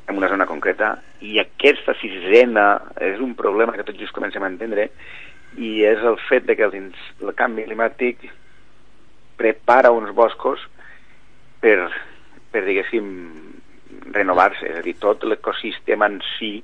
[0.06, 2.66] en una zona concreta, i aquesta sisena
[3.00, 4.90] és un problema que tots just comencem a entendre,
[5.56, 6.90] i és el fet de que el,
[7.22, 8.26] el canvi climàtic
[9.38, 10.62] prepara uns boscos
[11.62, 11.88] per,
[12.52, 13.06] per diguéssim,
[14.14, 16.58] renovar-se, és a dir, tot l'ecosistema en si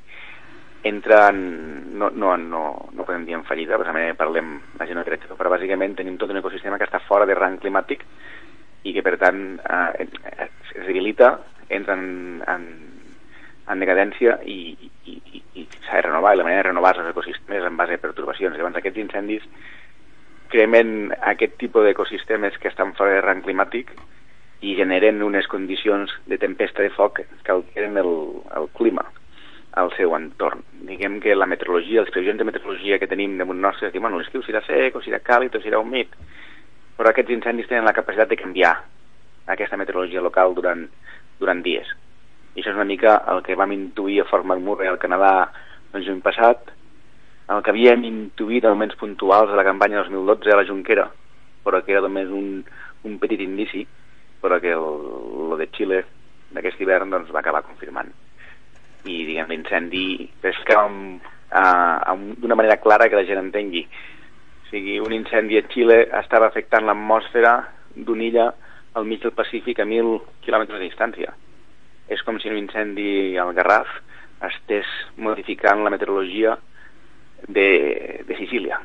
[0.82, 1.98] entra en...
[1.98, 2.62] No, no, no,
[2.96, 6.32] no podem dir en fallida, precisament parlem, la gent no crec, però bàsicament tenim tot
[6.32, 8.06] un ecosistema que està fora de rang climàtic
[8.88, 10.06] i que per tant eh,
[10.46, 11.34] es debilita,
[11.68, 12.64] entra en, en,
[13.68, 17.10] en decadència i, i, i, i s'ha de renovar, i la manera de renovar els
[17.12, 18.56] ecosistemes en base a perturbacions.
[18.56, 19.46] Llavors aquests incendis
[20.50, 23.92] cremen aquest tipus d'ecosistemes que estan fora de rang climàtic
[24.66, 28.12] i generen unes condicions de tempesta de foc que alteren el,
[28.58, 29.06] el clima
[29.80, 30.64] al seu entorn.
[30.88, 34.18] Diguem que la meteorologia, les previsions de meteorologia que tenim damunt nostre, es diu, bueno,
[34.18, 36.16] l'estiu serà sec, o serà càlid, o serà humit,
[36.98, 38.74] però aquests incendis tenen la capacitat de canviar
[39.50, 40.84] aquesta meteorologia local durant,
[41.38, 41.88] durant dies.
[42.54, 45.32] I això és una mica el que vam intuir a Fort McMurray al Canadà
[45.94, 46.70] el juny passat,
[47.50, 51.08] el que havíem intuït en moments puntuals de la campanya 2012 a la Junquera,
[51.64, 52.62] però que era només un,
[53.06, 53.84] un petit indici,
[54.42, 54.86] però que el,
[55.50, 56.04] el de Xile
[56.54, 58.10] d'aquest hivern doncs, va acabar confirmant.
[59.08, 63.86] i diguem l'incendi és uh, d'una manera clara que la gent entengui.
[63.86, 67.54] O sigui, un incendi a Xile estava afectant l'atmosfera
[67.94, 68.50] d'una illa
[68.94, 71.32] al mig del Pacífic a mil quilòmetres de distància
[72.10, 73.90] és com si un incendi al Garraf
[74.50, 76.56] estés modificant la meteorologia
[77.46, 77.68] de,
[78.26, 78.80] de Sicília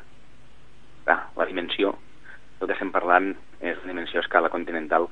[1.06, 1.96] ah, la dimensió
[2.58, 5.08] del que estem parlant és una dimensió a escala continental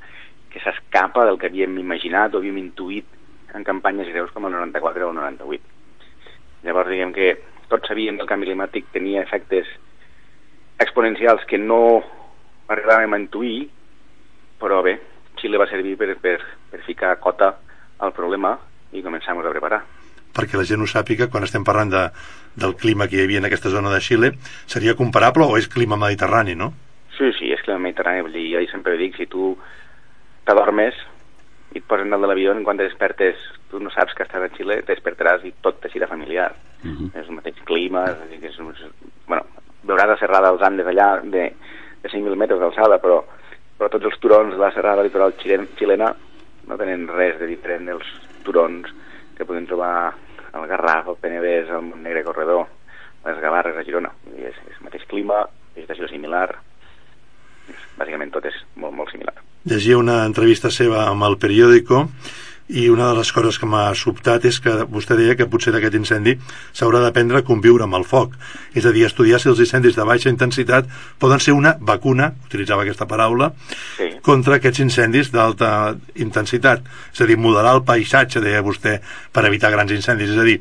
[0.52, 3.08] que s'escapa del que havíem imaginat o havíem intuït
[3.54, 5.62] en campanyes greus com el 94 o el 98.
[6.64, 7.28] Llavors, diguem que
[7.70, 9.68] tots sabíem que el canvi climàtic tenia efectes
[10.82, 12.02] exponencials que no
[12.70, 13.68] arribàvem a intuir,
[14.58, 14.96] però bé,
[15.38, 16.38] Xile va servir per, per,
[16.70, 17.52] per ficar cota
[17.98, 18.56] al problema
[18.92, 19.82] i començar a preparar.
[20.34, 22.02] Perquè la gent ho sàpiga, quan estem parlant de,
[22.58, 24.32] del clima que hi havia en aquesta zona de Xile,
[24.66, 26.72] seria comparable o és clima mediterrani, no?
[27.14, 28.24] Sí, sí, és clima mediterrani.
[28.26, 29.52] Vull dir, jo sempre dic, si tu
[30.44, 30.98] t'adormes
[31.74, 33.38] i et posen dalt de l'avió, quan te despertes
[33.70, 36.52] tu no saps que estàs a Xile, te despertaràs i tot te serà familiar.
[36.82, 36.96] Uh mhm.
[36.96, 37.20] -huh.
[37.20, 38.84] És el mateix clima, és, és, és,
[39.26, 39.46] bueno,
[39.86, 41.52] veuràs la serrada dels Andes allà de,
[42.02, 43.24] de 5.000 metres d'alçada, però,
[43.78, 45.34] però tots els turons de la serrada litoral
[45.78, 46.14] xilena
[46.68, 48.10] no tenen res de diferent dels
[48.44, 48.90] turons
[49.36, 50.14] que podem trobar
[50.54, 52.68] al Garraf, al Penedès, al Montnegre Corredor,
[53.22, 54.12] a les Gavarres, a Girona.
[54.36, 55.42] És, és el mateix clima,
[55.74, 56.48] vegetació similar,
[57.98, 59.34] bàsicament tot és molt, molt similar.
[59.70, 62.04] Llegia una entrevista seva amb el periòdico
[62.68, 65.96] i una de les coses que m'ha sobtat és que vostè deia que potser d'aquest
[65.98, 66.32] incendi
[66.72, 68.38] s'haurà d'aprendre a conviure amb el foc.
[68.72, 70.88] És a dir, estudiar si els incendis de baixa intensitat
[71.20, 73.50] poden ser una vacuna utilitzava aquesta paraula
[73.98, 74.08] sí.
[74.24, 76.88] contra aquests incendis d'alta intensitat.
[77.12, 78.96] És a dir, modelar el paisatge deia vostè,
[79.32, 80.32] per evitar grans incendis.
[80.32, 80.60] És a dir,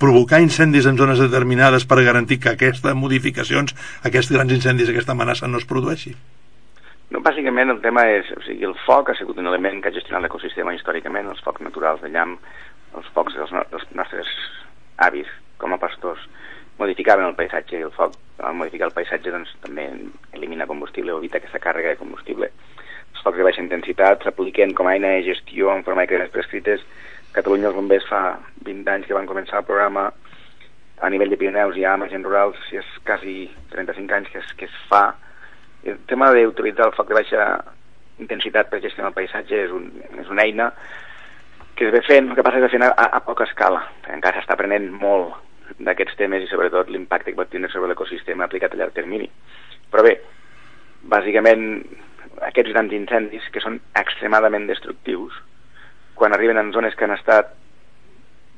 [0.00, 3.72] provocar incendis en zones determinades per garantir que aquestes modificacions,
[4.04, 6.16] aquests grans incendis, aquesta amenaça no es produeixi
[7.10, 9.96] no, bàsicament el tema és, o sigui, el foc ha sigut un element que ha
[9.96, 12.36] gestionat l'ecosistema històricament, els focs naturals de llamp,
[12.98, 14.30] els focs dels, no, dels nostres
[15.06, 16.22] avis com a pastors,
[16.80, 19.88] modificaven el paisatge i el foc, al modificar el paisatge doncs, també
[20.36, 22.48] elimina combustible o evita aquesta càrrega de combustible.
[23.10, 26.32] Els focs de baixa intensitat s'apliquen com a eina de gestió en forma de credes
[26.32, 26.84] prescrites.
[27.34, 28.22] Catalunya els bombers fa
[28.64, 30.08] 20 anys que van començar el programa
[31.00, 33.34] a nivell de Pirineus i a agents rurals, si és quasi
[33.74, 35.04] 35 anys que es, que es fa
[35.84, 37.46] el tema d'utilitzar el foc de baixa
[38.20, 39.86] intensitat per gestionar el paisatge és, un,
[40.20, 40.70] és una eina
[41.76, 43.80] que es ve fent, el que passa és que fent a, a poca escala.
[44.12, 45.38] Encara s'està aprenent molt
[45.80, 49.30] d'aquests temes i sobretot l'impacte que pot tenir sobre l'ecosistema aplicat a llarg termini.
[49.90, 50.18] Però bé,
[51.08, 51.64] bàsicament
[52.50, 55.36] aquests grans incendis que són extremadament destructius
[56.20, 57.54] quan arriben en zones que han estat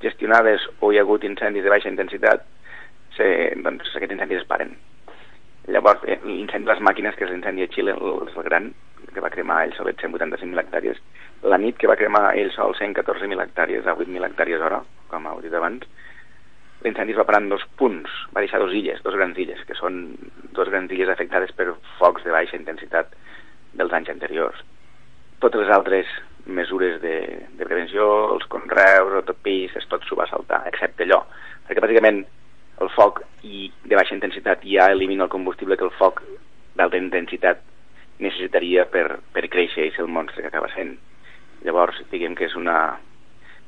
[0.03, 2.43] gestionades o hi ha hagut incendis de baixa intensitat
[3.17, 3.27] se,
[3.63, 4.75] doncs aquests incendis es paren
[5.71, 8.73] Llavors, eh, l'incendi de les màquines, que és l'incendi a Xile, el gran,
[9.15, 10.99] que va cremar ell sol 185.000 hectàrees,
[11.43, 15.41] la nit que va cremar ell sol 114.000 hectàrees a 8.000 hectàrees hora, com heu
[15.45, 15.87] dit abans,
[16.83, 19.79] l'incendi es va parar en dos punts, va deixar dos illes, dos grans illes, que
[19.79, 20.03] són
[20.57, 23.15] dos grans illes afectades per focs de baixa intensitat
[23.79, 24.63] dels anys anteriors.
[25.43, 26.11] Totes les altres
[26.47, 27.17] mesures de,
[27.59, 31.23] de prevenció, els conreus, autopistes, tot s'ho va saltar, excepte allò,
[31.69, 32.25] perquè bàsicament
[32.83, 36.23] el foc i de baixa intensitat ja elimina el combustible que el foc
[36.79, 37.63] d'alta intensitat
[38.23, 40.95] necessitaria per, per créixer i ser el monstre que acaba sent.
[41.67, 42.77] Llavors, diguem que és una,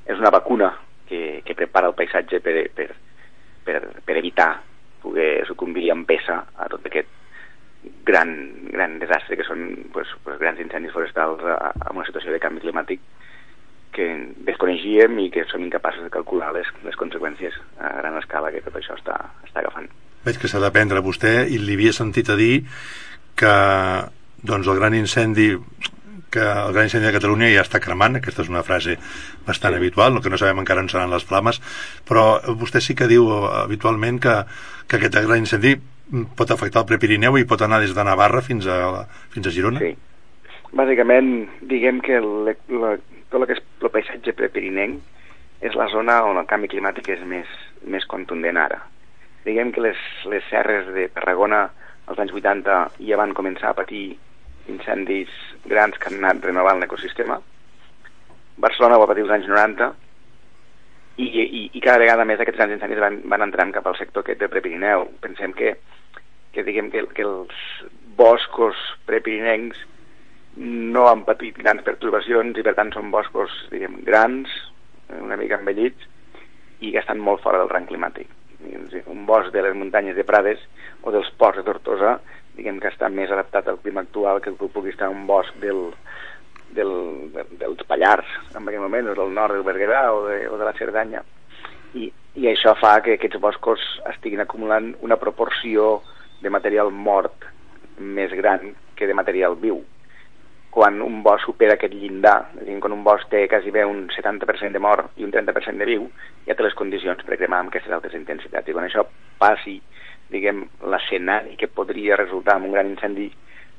[0.07, 0.71] és una vacuna
[1.09, 2.89] que, que prepara el paisatge per, per,
[3.67, 4.51] per, per evitar
[5.05, 7.11] poder sucumbir amb peça a tot aquest
[8.09, 8.31] gran,
[8.73, 13.03] gran desastre que són pues, pues, grans incendis forestals en una situació de canvi climàtic
[13.95, 14.09] que
[14.47, 18.77] desconeixíem i que som incapaços de calcular les, les conseqüències a gran escala que tot
[18.81, 19.89] això està, està agafant.
[20.25, 22.65] Veig que s'ha d'aprendre vostè i li havia sentit a dir
[23.39, 23.55] que
[24.45, 25.53] doncs, el gran incendi
[26.35, 28.97] que el gran incendi de Catalunya ja està cremant, aquesta és una frase
[29.47, 29.79] bastant sí.
[29.79, 31.61] habitual, el que no sabem encara on seran les flames,
[32.09, 33.29] però vostè sí que diu
[33.63, 34.35] habitualment que,
[34.91, 35.77] que aquest gran incendi
[36.35, 39.81] pot afectar el Prepirineu i pot anar des de Navarra fins a, fins a Girona?
[39.85, 39.95] Sí.
[40.75, 41.31] Bàsicament,
[41.71, 42.19] diguem que
[43.35, 47.23] tot el que és el paisatge prepirinenc és la zona on el canvi climàtic és
[47.27, 47.49] més,
[47.91, 48.79] més contundent ara.
[49.45, 49.99] Diguem que les,
[50.31, 51.65] les serres de Tarragona
[52.07, 52.77] als anys 80
[53.09, 54.05] ja van començar a patir
[54.71, 55.33] incendis
[55.67, 57.41] grans que han anat renovant l'ecosistema.
[58.61, 59.91] Barcelona va patir els anys 90
[61.17, 64.23] i, i, i cada vegada més aquests grans incendis van, van entrant cap al sector
[64.23, 65.09] aquest de Prepirineu.
[65.25, 65.75] Pensem que,
[66.55, 67.67] que diguem que, que els
[68.19, 68.79] boscos
[69.09, 69.83] prepirinencs
[70.57, 74.51] no han patit grans perturbacions i per tant són boscos diguem, grans,
[75.21, 76.07] una mica envellits
[76.81, 78.31] i que estan molt fora del rang climàtic.
[79.11, 80.63] Un bosc de les muntanyes de Prades
[81.03, 82.19] o dels ports de Tortosa
[82.57, 85.91] diguem que està més adaptat al clima actual que que pugui estar un bosc del,
[86.77, 86.93] del,
[87.61, 90.77] dels Pallars en aquell moment, o del nord del Berguedà o de, o de la
[90.79, 91.25] Cerdanya.
[91.95, 96.03] i, i això fa que aquests boscos estiguin acumulant una proporció
[96.43, 97.45] de material mort
[97.99, 99.85] més gran que de material viu.
[100.75, 103.85] Quan un bosc supera aquest llindar, és a dir, quan un bosc té quasi bé
[103.87, 106.09] un 70% de mort i un 30% de viu,
[106.49, 108.67] ja té les condicions per cremar amb aquestes altes intensitats.
[108.67, 109.05] I quan això
[109.39, 109.77] passi,
[110.35, 113.29] diguem, l'escenari que podria resultar en un gran incendi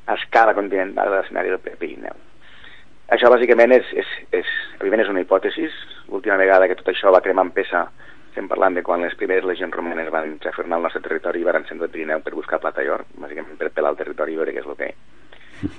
[0.06, 2.16] a escala continental de l'escenari del Pirineu.
[3.12, 5.68] Això bàsicament és, és, és, evidentment és una hipòtesi.
[6.14, 7.84] L'última vegada que tot això va cremar en peça
[8.30, 11.60] estem parlant de quan les primeres legions romanes van refernar el nostre territori i van
[11.62, 14.56] encendre el Pirineu per buscar plata i or, bàsicament per pelar el territori i veure
[14.56, 14.89] què és el que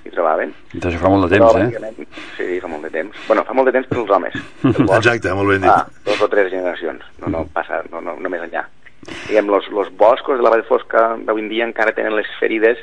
[0.05, 0.53] hi trobaven.
[0.73, 2.07] Doncs això fa molt de temps, Però, eh?
[2.37, 3.21] Sí, fa molt de temps.
[3.29, 4.39] Bueno, fa molt de temps per als homes.
[4.99, 5.71] Exacte, molt ben dit.
[5.73, 8.67] Ah, dos o tres generacions, no, no passa, no, no, no més enllà.
[9.07, 12.81] Diguem, los, los boscos de la Vall Fosca d'avui en dia encara tenen les ferides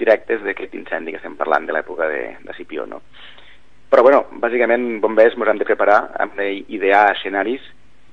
[0.00, 3.00] directes d'aquest incendi que estem parlant de l'època de, de Cipió, no?
[3.92, 7.64] Però, bueno, bàsicament, bombers ens hem de preparar, hem d'idear escenaris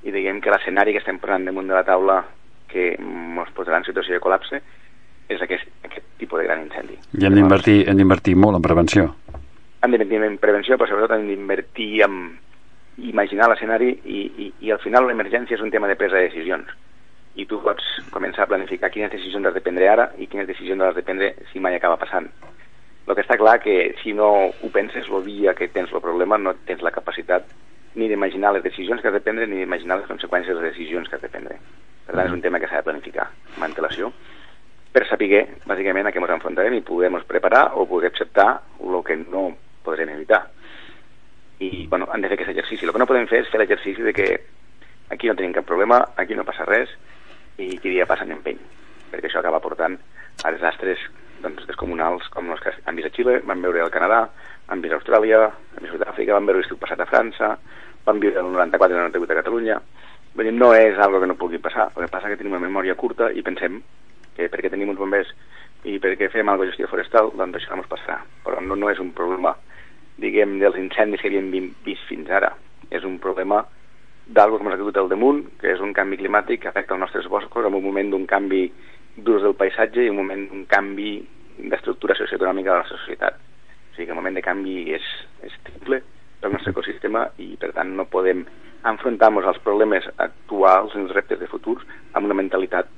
[0.04, 2.18] i diguem que l'escenari que estem posant damunt de la taula
[2.70, 4.60] que ens posarà en situació de col·lapse
[5.30, 6.98] és aquest, aquest tipus de gran incendi.
[7.18, 9.08] I hem d'invertir hem d'invertir molt en prevenció.
[9.80, 12.16] hem d'invertir en prevenció, però sobretot hem d'invertir en
[13.00, 16.68] imaginar l'escenari i, i, i al final l'emergència és un tema de presa de decisions.
[17.38, 20.82] I tu pots començar a planificar quines decisions has de prendre ara i quines decisions
[20.82, 22.28] has de prendre si mai acaba passant.
[23.06, 26.38] El que està clar que si no ho penses el dia que tens el problema
[26.38, 27.46] no tens la capacitat
[27.94, 31.08] ni d'imaginar les decisions que has de prendre ni d'imaginar les conseqüències de les decisions
[31.08, 31.56] que has de prendre.
[32.06, 34.12] Per tant, és un tema que s'ha de planificar amb antelació
[34.92, 38.48] per saber, bàsicament, a què ens enfrontarem i podem preparar o poder acceptar
[38.82, 39.50] el que no
[39.84, 40.48] podrem evitar.
[41.60, 42.86] I, bueno, han de fer aquest exercici.
[42.86, 44.28] El que no podem fer és fer l'exercici de que
[45.10, 46.90] aquí no tenim cap problema, aquí no passa res
[47.60, 48.58] i qui dia passa empeny,
[49.10, 49.98] perquè això acaba portant
[50.44, 51.02] a desastres
[51.44, 54.24] doncs, descomunals com els que han vist a Xile, van veure al Canadà,
[54.72, 57.54] han vist a Austràlia, han vist a Sud-àfrica, van veure l'estiu passat a França,
[58.06, 59.80] van viure el 94 i el 98 a Catalunya.
[60.34, 62.66] Vull dir, no és algo que no pugui passar, el que passa que tenim una
[62.66, 63.80] memòria curta i pensem
[64.40, 65.30] que perquè tenim uns bombers
[65.88, 68.20] i perquè fem alguna gestió forestal, doncs això no ens passarà.
[68.44, 69.54] Però no, no és un problema,
[70.20, 72.52] diguem, dels incendis que havíem vi- vist fins ara.
[72.90, 73.62] És un problema
[74.26, 77.00] d'algo que ens ha caigut al damunt, que és un canvi climàtic que afecta els
[77.00, 78.66] nostres boscos en un moment d'un canvi
[79.16, 81.18] d'ús del paisatge i un moment d'un canvi
[81.58, 83.40] d'estructura socioeconòmica de la societat.
[83.40, 85.06] O sigui que el moment de canvi és,
[85.42, 86.02] és triple
[86.40, 88.44] pel nostre ecosistema i per tant no podem
[88.86, 91.82] enfrontar-nos als problemes actuals, als reptes de futurs,
[92.14, 92.88] amb una mentalitat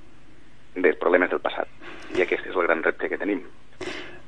[0.75, 1.69] dels problemes del passat.
[2.17, 3.43] I aquest és el gran repte que tenim.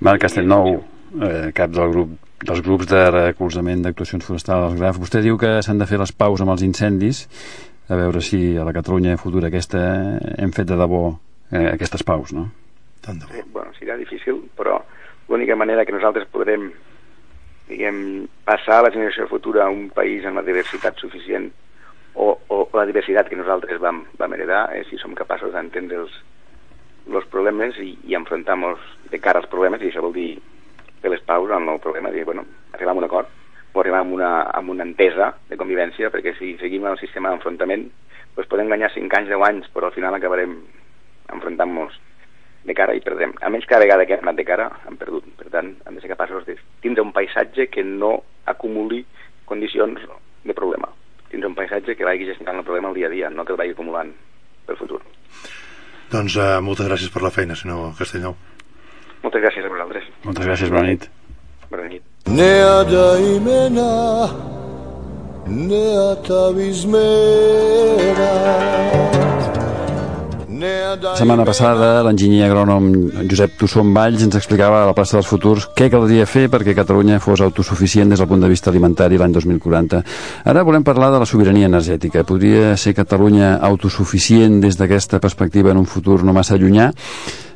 [0.04, 0.78] Marc Castellnou,
[1.22, 2.14] eh, cap del grup
[2.44, 4.98] dels grups de recolzament d'actuacions forestals als GRAF.
[5.00, 7.24] Vostè diu que s'han de fer les paus amb els incendis,
[7.88, 9.80] a veure si a la Catalunya futura aquesta
[10.36, 11.06] hem fet de debò
[11.52, 12.50] eh, aquestes paus, no?
[13.04, 13.38] Tant de bo.
[13.38, 14.82] Eh, bueno, serà difícil, però
[15.28, 16.70] l'única manera que nosaltres podrem
[17.68, 21.48] diguem, passar a la generació futura a un país amb la diversitat suficient
[22.14, 26.18] o, o la diversitat que nosaltres vam, vam heredar és si som capaços d'entendre els,
[27.12, 28.80] els problemes i, i enfrontar-nos
[29.10, 30.38] de cara als problemes i això vol dir
[31.02, 33.28] fer les paus amb el problema dir, bueno, arribar a un acord
[33.74, 37.88] o arribar a una, a una entesa de convivència perquè si seguim el sistema d'enfrontament
[38.34, 40.56] doncs podem guanyar 5 anys, 10 anys però al final acabarem
[41.34, 42.00] enfrontant-nos
[42.64, 43.34] de cara i perdrem.
[43.44, 45.26] A menys cada vegada que hem anat de cara hem perdut.
[45.38, 48.16] Per tant, hem de ser capaços de tindre un paisatge que no
[48.48, 49.04] acumuli
[49.44, 50.00] condicions
[50.44, 50.88] de problema.
[51.28, 53.60] Tindre un paisatge que vagi gestionant el problema el dia a dia, no que el
[53.60, 54.14] vagi acumulant
[54.64, 55.02] pel futur.
[56.14, 58.36] Doncs uh, moltes gràcies per la feina, senyor Castellnou.
[59.24, 60.04] Moltes gràcies a vosaltres.
[60.22, 61.08] Moltes gràcies, bona nit.
[61.72, 62.04] Bona nit.
[62.30, 63.88] Neada imena
[65.44, 68.30] Neata bizmera
[70.64, 72.86] La setmana passada, l'enginyer agrònom
[73.28, 77.18] Josep Tusson Valls ens explicava a la plaça dels futurs què caldria fer perquè Catalunya
[77.20, 80.00] fos autosuficient des del punt de vista alimentari l'any 2040.
[80.48, 82.24] Ara volem parlar de la sobirania energètica.
[82.24, 86.90] Podria ser Catalunya autosuficient des d'aquesta perspectiva en un futur no massa llunyà?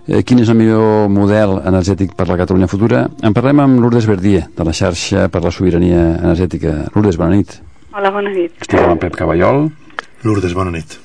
[0.08, 3.06] Eh, quin és el millor model energètic per la Catalunya futura?
[3.24, 6.78] En parlem amb Lourdes Verdier, de la xarxa per la sobirania energètica.
[6.94, 7.60] Lourdes, bona nit.
[7.92, 8.56] Hola, bona nit.
[8.60, 9.70] Estic amb Pep Caballol.
[10.24, 10.98] Lourdes, bona nit.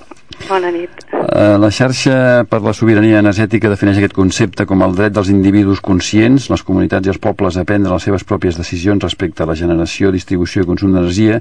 [0.50, 0.90] Bona nit.
[1.14, 5.82] Eh, La xarxa per la sobirania energètica defineix aquest concepte com el dret dels individus
[5.82, 9.56] conscients, les comunitats i els pobles a prendre les seves pròpies decisions respecte a la
[9.56, 11.40] generació, distribució i consum d'energia,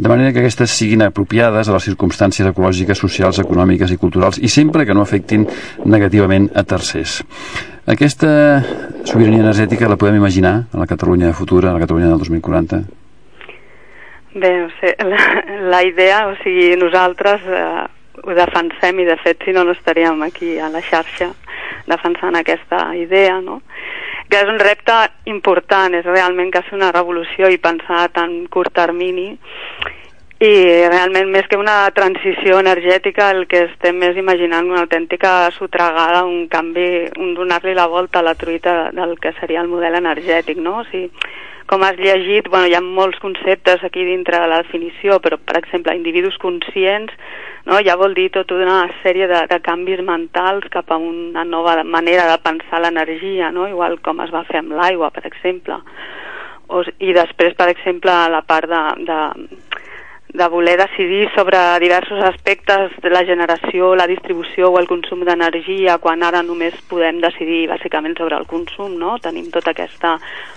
[0.00, 4.48] de manera que aquestes siguin apropiades a les circumstàncies ecològiques, socials, econòmiques i culturals i
[4.48, 5.44] sempre que no afectin
[5.84, 7.20] negativament a tercers.
[7.90, 8.30] Aquesta
[9.04, 12.80] sobirania energètica la podem imaginar a la Catalunya futura, a la Catalunya del 2040?
[14.40, 17.88] Bé, o sigui, la, la idea, o sigui, nosaltres eh,
[18.24, 21.32] ho defensem i de fet si no no estaríem aquí a la xarxa
[21.86, 23.60] defensant aquesta idea, no?
[24.30, 24.94] que és un repte
[25.26, 29.32] important, és realment quasi una revolució i pensar a tan curt termini
[30.40, 30.52] i
[30.88, 36.46] realment més que una transició energètica el que estem més imaginant una autèntica sotregada, un
[36.48, 40.78] canvi, un donar-li la volta a la truita del que seria el model energètic, no?
[40.80, 41.10] O sigui,
[41.70, 45.60] com has llegit, bueno, hi ha molts conceptes aquí dintre de la definició, però, per
[45.60, 47.14] exemple, individus conscients
[47.68, 47.78] no?
[47.86, 52.26] ja vol dir tota una sèrie de, de canvis mentals cap a una nova manera
[52.32, 53.68] de pensar l'energia, no?
[53.70, 55.78] igual com es va fer amb l'aigua, per exemple.
[56.70, 59.20] O, I després, per exemple, la part de, de,
[60.32, 65.98] de voler decidir sobre diversos aspectes de la generació, la distribució o el consum d'energia,
[65.98, 69.18] quan ara només podem decidir bàsicament sobre el consum, no?
[69.18, 70.06] Tenim tot aquest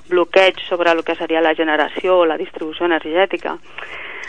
[0.09, 3.57] bloqueig sobre el que seria la generació o la distribució energètica.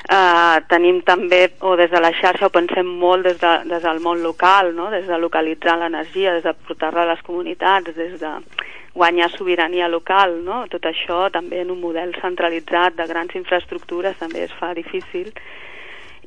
[0.04, 4.02] Uh, tenim també, o des de la xarxa ho pensem molt des, de, des del
[4.04, 4.90] món local, no?
[4.92, 8.32] des de localitzar l'energia, des de portar-la a les comunitats, des de
[8.94, 10.64] guanyar sobirania local, no?
[10.70, 15.32] Tot això també en un model centralitzat de grans infraestructures també es fa difícil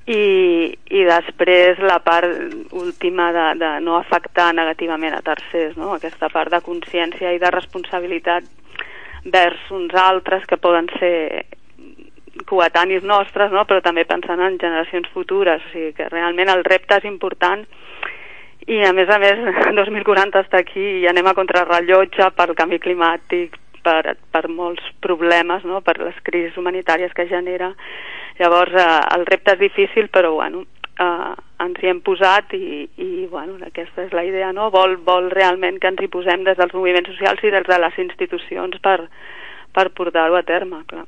[0.07, 2.31] i, i després la part
[2.71, 5.93] última de, de no afectar negativament a tercers, no?
[5.95, 8.47] aquesta part de consciència i de responsabilitat
[9.27, 11.43] vers uns altres que poden ser
[12.47, 13.65] coetanis nostres, no?
[13.67, 17.65] però també pensant en generacions futures, o sigui que realment el repte és important
[18.67, 19.39] i a més a més
[19.79, 23.55] 2040 està aquí i anem a contrarrellotge pel canvi climàtic,
[23.87, 25.81] per, per molts problemes, no?
[25.81, 27.71] per les crisis humanitàries que genera.
[28.39, 30.65] Llavors eh, el repte és difícil, però bueno,
[30.99, 34.69] eh, ens hi hem posat i, i bueno, aquesta és la idea, no?
[34.73, 37.99] Vol, vol realment que ens hi posem des dels moviments socials i des de les
[38.03, 38.99] institucions per,
[39.77, 41.03] per portar-ho a terme, clar.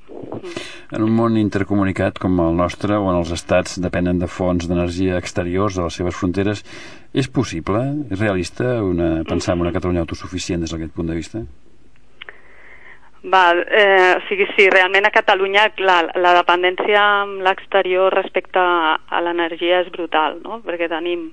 [0.93, 5.79] En un món intercomunicat com el nostre, on els estats depenen de fonts d'energia exteriors
[5.79, 6.61] a les seves fronteres,
[7.09, 7.81] és possible,
[8.13, 11.41] és realista una, pensar en una Catalunya autosuficient des d'aquest punt de vista?
[13.23, 19.25] Val, eh, o sigui, sí, realment a Catalunya la, la dependència amb l'exterior respecte a
[19.25, 20.61] l'energia és brutal, no?
[20.63, 21.31] perquè tenim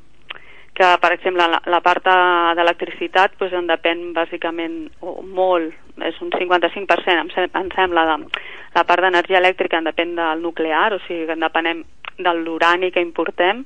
[0.76, 2.04] que, per exemple, la, la part
[2.58, 5.74] d'electricitat pues, en depèn bàsicament o molt,
[6.04, 8.42] és un 55%, em, sem em sembla, de,
[8.76, 11.82] la part d'energia elèctrica en depèn del nuclear, o sigui que en depenem
[12.20, 13.64] de l'urani que importem,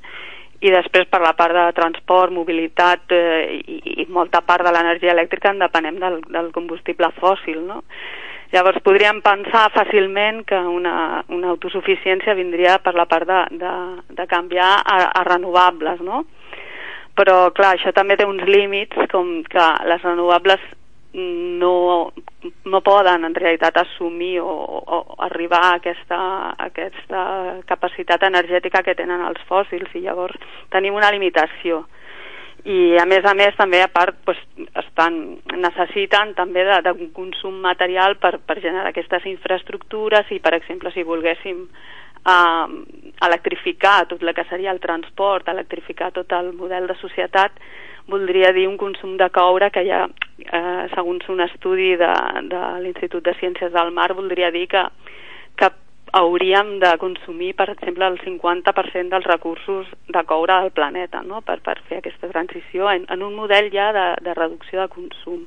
[0.61, 5.14] i després per la part de transport, mobilitat eh, i, i molta part de l'energia
[5.14, 7.80] elèctrica en depenem del, del combustible fòssil, no?
[8.50, 13.74] Llavors podríem pensar fàcilment que una, una autosuficiència vindria per la part de, de,
[14.18, 16.24] de canviar a, a renovables, no?
[17.20, 20.62] Però clar, això també té uns límits com que les renovables
[21.12, 22.12] no,
[22.64, 27.22] no poden en realitat assumir o, o arribar a aquesta, a aquesta
[27.68, 29.92] capacitat energètica que tenen els fòssils.
[29.94, 30.38] I llavors
[30.72, 31.84] tenim una limitació.
[32.64, 34.40] I a més a més també a part pues,
[34.84, 41.04] estan, necessiten també d'un consum material per, per generar aquestes infraestructures i per exemple si
[41.04, 41.64] volguéssim
[42.26, 42.66] eh,
[43.26, 47.52] electrificar tot el que seria el transport, electrificar tot el model de societat,
[48.10, 50.06] voldria dir un consum de coure que ja,
[50.40, 52.10] eh, segons un estudi de,
[52.50, 54.82] de l'Institut de Ciències del Mar, voldria dir que,
[55.56, 55.70] que
[56.12, 61.40] hauríem de consumir, per exemple, el 50% dels recursos de coure del planeta no?
[61.46, 65.44] per, per fer aquesta transició en, en un model ja de, de reducció de consum.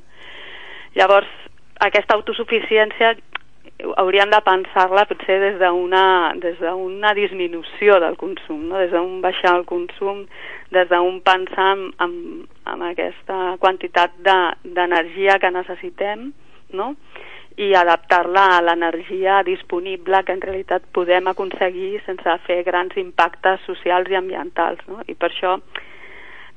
[0.95, 1.29] Llavors,
[1.83, 3.15] aquesta autosuficiència
[3.97, 8.79] hauríem de pensar-la potser des d'una des d'una disminució del consum, no?
[8.79, 10.25] des d'un baixar el consum,
[10.71, 12.15] des d'un pensar en, en,
[12.73, 16.31] en aquesta quantitat d'energia de, que necessitem,
[16.73, 16.93] no?
[17.57, 24.09] i adaptar-la a l'energia disponible que en realitat podem aconseguir sense fer grans impactes socials
[24.09, 24.81] i ambientals.
[24.87, 25.03] No?
[25.05, 25.59] I per això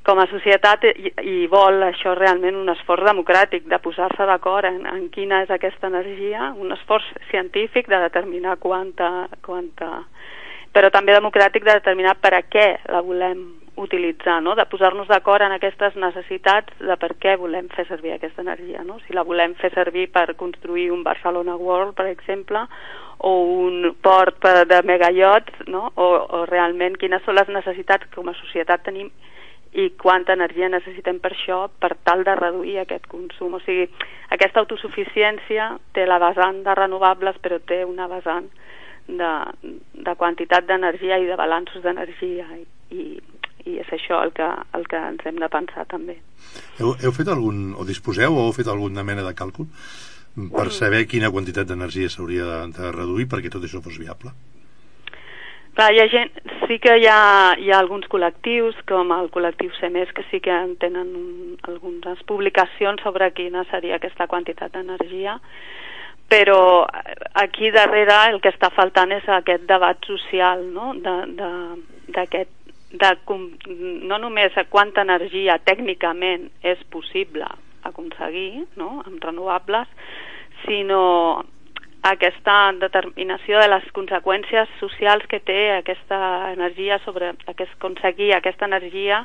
[0.06, 4.84] com a societat i, i vol això realment un esforç democràtic de posar-se d'acord en,
[4.86, 10.04] en quina és aquesta energia, un esforç científic de determinar quanta, quanta
[10.76, 13.46] però també democràtic de determinar per a què la volem
[13.80, 14.54] utilitzar, no?
[14.56, 18.82] de posar-nos d'acord en aquestes necessitats de per què volem fer servir aquesta energia.
[18.84, 18.98] No?
[19.04, 22.62] Si la volem fer servir per construir un Barcelona World, per exemple,
[23.18, 23.32] o
[23.66, 25.90] un port de megayots, no?
[25.94, 26.08] o,
[26.40, 29.10] o realment quines són les necessitats que com a societat tenim
[29.72, 33.58] i quanta energia necessitem per això per tal de reduir aquest consum.
[33.58, 33.88] O sigui,
[34.32, 38.48] aquesta autosuficiència té la vessant de renovables però té una vessant
[39.08, 39.32] de,
[39.92, 42.46] de quantitat d'energia i de balanços d'energia
[42.90, 43.04] i,
[43.66, 44.48] i és això el que,
[44.78, 46.18] el que ens hem de pensar també.
[46.80, 49.68] Heu, heu fet algun, o disposeu o heu fet alguna mena de càlcul
[50.36, 50.74] per mm.
[50.74, 54.34] saber quina quantitat d'energia s'hauria de, de reduir perquè tot això fos viable?
[55.76, 56.30] Clar, hi ha gent,
[56.64, 60.54] sí que hi ha, hi ha alguns col·lectius, com el col·lectiu CEMES, que sí que
[60.80, 65.34] tenen un, algunes publicacions sobre quina seria aquesta quantitat d'energia,
[66.32, 66.86] però
[67.42, 70.94] aquí darrere el que està faltant és aquest debat social, no?
[70.96, 71.50] De, de,
[72.16, 72.56] d'aquest
[72.96, 73.50] de, com-
[74.08, 77.46] no només a quanta energia tècnicament és possible
[77.86, 79.02] aconseguir no?
[79.04, 79.92] amb renovables,
[80.64, 81.44] sinó
[82.06, 86.18] aquesta determinació de les conseqüències socials que té aquesta
[86.52, 89.24] energia sobre aquest, aconseguir aquesta energia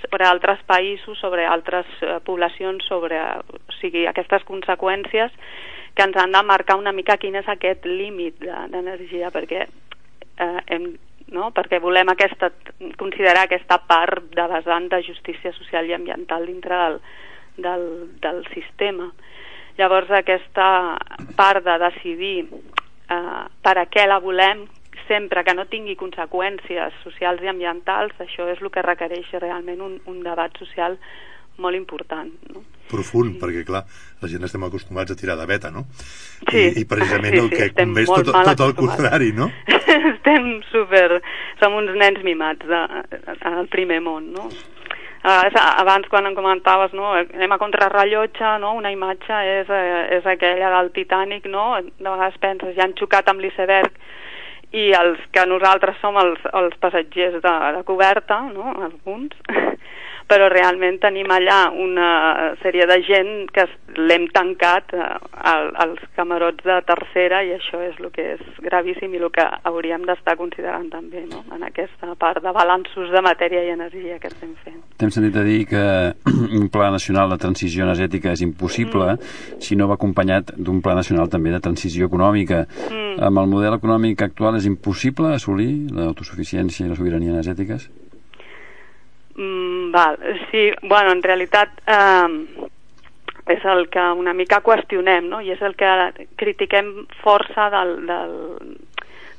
[0.00, 5.30] sobre altres països, sobre altres eh, poblacions, sobre o sigui, aquestes conseqüències
[5.94, 10.60] que ens han de marcar una mica quin és aquest límit de- d'energia, perquè eh,
[10.72, 10.94] hem,
[11.32, 11.50] no?
[11.52, 12.50] perquè volem aquesta,
[12.98, 16.98] considerar aquesta part de vessant de justícia social i ambiental dintre del,
[17.58, 17.86] del,
[18.24, 19.10] del sistema.
[19.78, 20.68] Llavors aquesta
[21.36, 24.66] part de decidir eh, per a què la volem
[25.08, 29.98] sempre que no tingui conseqüències socials i ambientals, això és el que requereix realment un,
[30.08, 30.96] un debat social
[31.60, 32.30] molt important.
[32.52, 32.62] No?
[32.90, 33.82] Profund, perquè clar,
[34.20, 35.84] la gent estem acostumats a tirar de beta, no?
[36.50, 36.60] Sí.
[36.60, 39.48] I, I precisament Sí, el sí, que estem convé és tot, tot el contrari, no?
[40.12, 41.20] Estem super...
[41.60, 42.80] Som uns nens mimats de,
[43.48, 44.48] al primer món, no?
[45.22, 45.46] Uh,
[45.78, 48.72] abans quan em comentaves no, anem a contrarrellotge no?
[48.74, 51.76] una imatge és, eh, és aquella del Titanic no?
[51.78, 53.94] de vegades penses ja han xocat amb l'iceberg
[54.74, 58.74] i els que nosaltres som els, els passatgers de, de coberta no?
[58.88, 59.38] alguns
[60.28, 63.66] però realment tenim allà una sèrie de gent que
[63.98, 65.02] l'hem tancat eh,
[65.52, 69.44] al- als camarots de tercera i això és el que és gravíssim i el que
[69.68, 71.42] hauríem d'estar considerant també no?
[71.54, 74.80] en aquesta part de balanços de matèria i energia que estem fent.
[74.98, 75.84] T'hem sentit a dir que
[76.60, 79.16] un pla nacional de transició energètica és impossible
[79.60, 82.64] si no va acompanyat d'un pla nacional també de transició econòmica.
[82.90, 83.18] Mm.
[83.28, 87.88] Amb el model econòmic actual és impossible assolir l'autosuficiència i la sobirania energètiques?
[89.42, 90.18] Mm, val,
[90.50, 92.68] sí, bueno, en realitat eh,
[93.50, 95.40] és el que una mica qüestionem, no?
[95.42, 95.90] I és el que
[96.38, 96.92] critiquem
[97.24, 98.34] força del, del,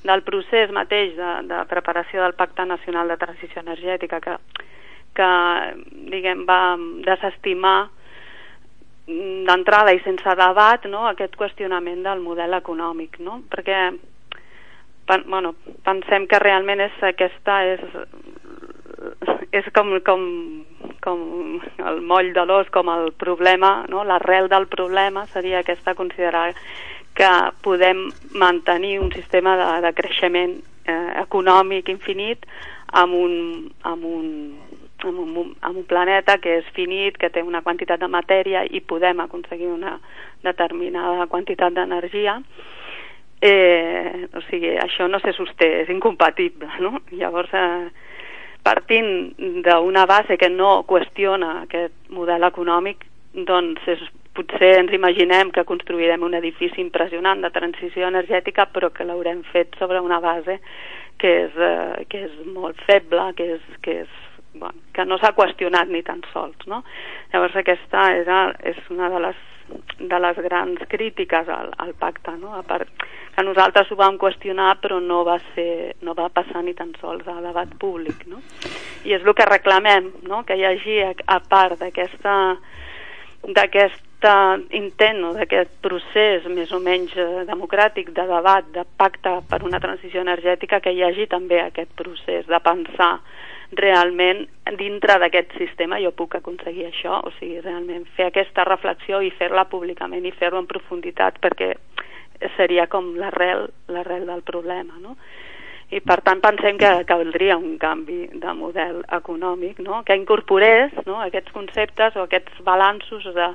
[0.03, 4.35] del procés mateix de, de preparació del Pacte Nacional de Transició Energètica que,
[5.15, 5.29] que
[6.11, 6.75] diguem, va
[7.07, 7.77] desestimar
[9.07, 13.39] d'entrada i sense debat no, aquest qüestionament del model econòmic, no?
[13.51, 13.79] perquè
[15.07, 15.55] pen, bueno,
[15.87, 17.87] pensem que realment és aquesta és
[19.53, 20.23] és com, com,
[21.03, 21.19] com
[21.85, 24.03] el moll de l'os, com el problema, no?
[24.07, 26.49] l'arrel del problema seria aquesta considerar
[27.13, 27.29] que
[27.61, 30.55] podem mantenir un sistema de, de creixement
[30.89, 32.47] eh, econòmic infinit
[33.03, 33.35] amb un,
[33.85, 34.27] amb, un,
[35.05, 38.81] amb, un, amb un planeta que és finit, que té una quantitat de matèria i
[38.81, 39.99] podem aconseguir una
[40.41, 42.39] determinada quantitat d'energia
[43.43, 47.01] eh, o sigui, això no se sosté, és incompatible, no?
[47.11, 47.89] Llavors, eh,
[48.63, 49.35] partint
[49.65, 53.05] d'una base que no qüestiona aquest model econòmic,
[53.47, 54.03] doncs és,
[54.33, 59.75] potser ens imaginem que construirem un edifici impressionant de transició energètica, però que l'haurem fet
[59.77, 60.59] sobre una base
[61.21, 64.21] que és, eh, que és molt feble, que és, que és
[64.53, 66.83] bueno, que no s'ha qüestionat ni tan sols, no?
[67.33, 69.39] Llavors aquesta era, és una de les
[69.99, 72.53] de les grans crítiques al, al pacte, no?
[72.57, 72.89] A part
[73.33, 77.27] que nosaltres ho vam qüestionar però no va ser, no va passar ni tan sols
[77.27, 78.41] a debat públic, no?
[79.03, 80.43] I és el que reclamem, no?
[80.47, 82.35] Que hi hagi a, a part d'aquesta
[83.43, 84.01] d'aquest
[84.71, 89.81] intent o d'aquest procés més o menys eh, democràtic de debat, de pacte per una
[89.83, 93.17] transició energètica, que hi hagi també aquest procés de pensar
[93.77, 94.45] realment
[94.79, 99.65] dintre d'aquest sistema jo puc aconseguir això, o sigui, realment fer aquesta reflexió i fer-la
[99.71, 101.73] públicament i fer-ho en profunditat perquè
[102.57, 105.17] seria com l'arrel l'arrel del problema, no?
[105.93, 110.01] I per tant pensem que caldria un canvi de model econòmic, no?
[110.07, 111.19] Que incorporés no?
[111.21, 113.49] aquests conceptes o aquests balanços de,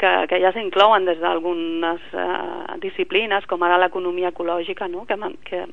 [0.00, 5.04] que, que ja s'inclouen des d'algunes eh, disciplines, com ara l'economia ecològica, no?
[5.06, 5.66] que, que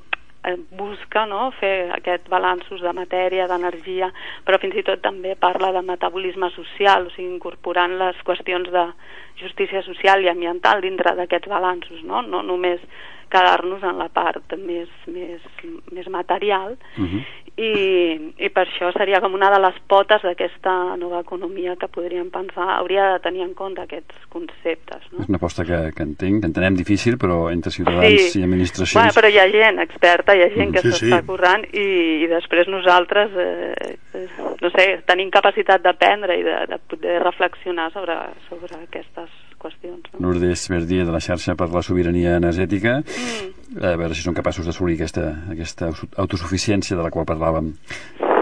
[0.77, 1.49] busca no?
[1.59, 4.11] fer aquests balanços de matèria, d'energia,
[4.45, 8.85] però fins i tot també parla de metabolisme social, o sigui, incorporant les qüestions de
[9.41, 12.21] justícia social i ambiental dintre d'aquests balanços, no?
[12.21, 12.83] no només
[13.29, 15.41] quedar-nos en la part més, més,
[15.91, 17.21] més material Uh -huh.
[17.57, 22.29] i, i per això seria com una de les potes d'aquesta nova economia que podríem
[22.29, 25.21] pensar hauria de tenir en compte aquests conceptes no?
[25.21, 28.93] És una aposta que, que entenc, que entenem difícil, però entre ciutadans i administracions...
[28.93, 31.25] Bueno, però hi ha gent experta, hi ha gent que Sí, s'està sí.
[31.25, 34.27] currant i, i després nosaltres, eh, eh,
[34.61, 38.15] no sé, tenim capacitat d'aprendre i de, de poder reflexionar sobre,
[38.49, 39.29] sobre aquestes
[39.65, 40.13] qüestions.
[40.13, 40.21] No?
[40.29, 43.81] Lourdes Verdier de la xarxa per la sobirania energètica Mm.
[43.83, 45.89] a veure si són capaços d'assolir aquesta, aquesta
[46.21, 47.73] autosuficiència de la qual parlàvem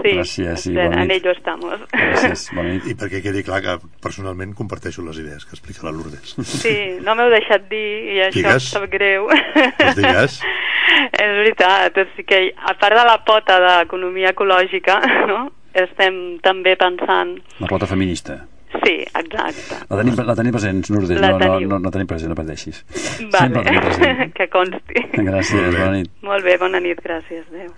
[0.04, 1.14] Sí, Gràcies, sí, en bona nit.
[1.22, 1.80] ello estamos.
[1.90, 2.84] Gràcies, bona nit.
[2.92, 6.34] I perquè quedi clar que personalment comparteixo les idees que explica la Lourdes.
[6.44, 8.52] Sí, no m'heu deixat dir i això Digues.
[8.68, 9.30] em sap greu.
[9.32, 10.36] Doncs digues.
[11.24, 15.00] És veritat, és que a part de la pota d'economia ecològica,
[15.32, 15.46] no?
[15.72, 17.38] estem també pensant...
[17.64, 18.42] La pota feminista.
[18.84, 19.76] Sí, exacte.
[19.88, 21.68] La tenim, la tenim present, Lourdes, La no, no, teniu.
[21.70, 22.82] no, no tenim present, no pateixis.
[22.92, 24.32] Vale, Sempre la tenim present.
[24.36, 24.98] que consti.
[25.24, 26.10] Gràcies, bona nit.
[26.26, 27.72] Molt bé, bona nit, gràcies, adéu.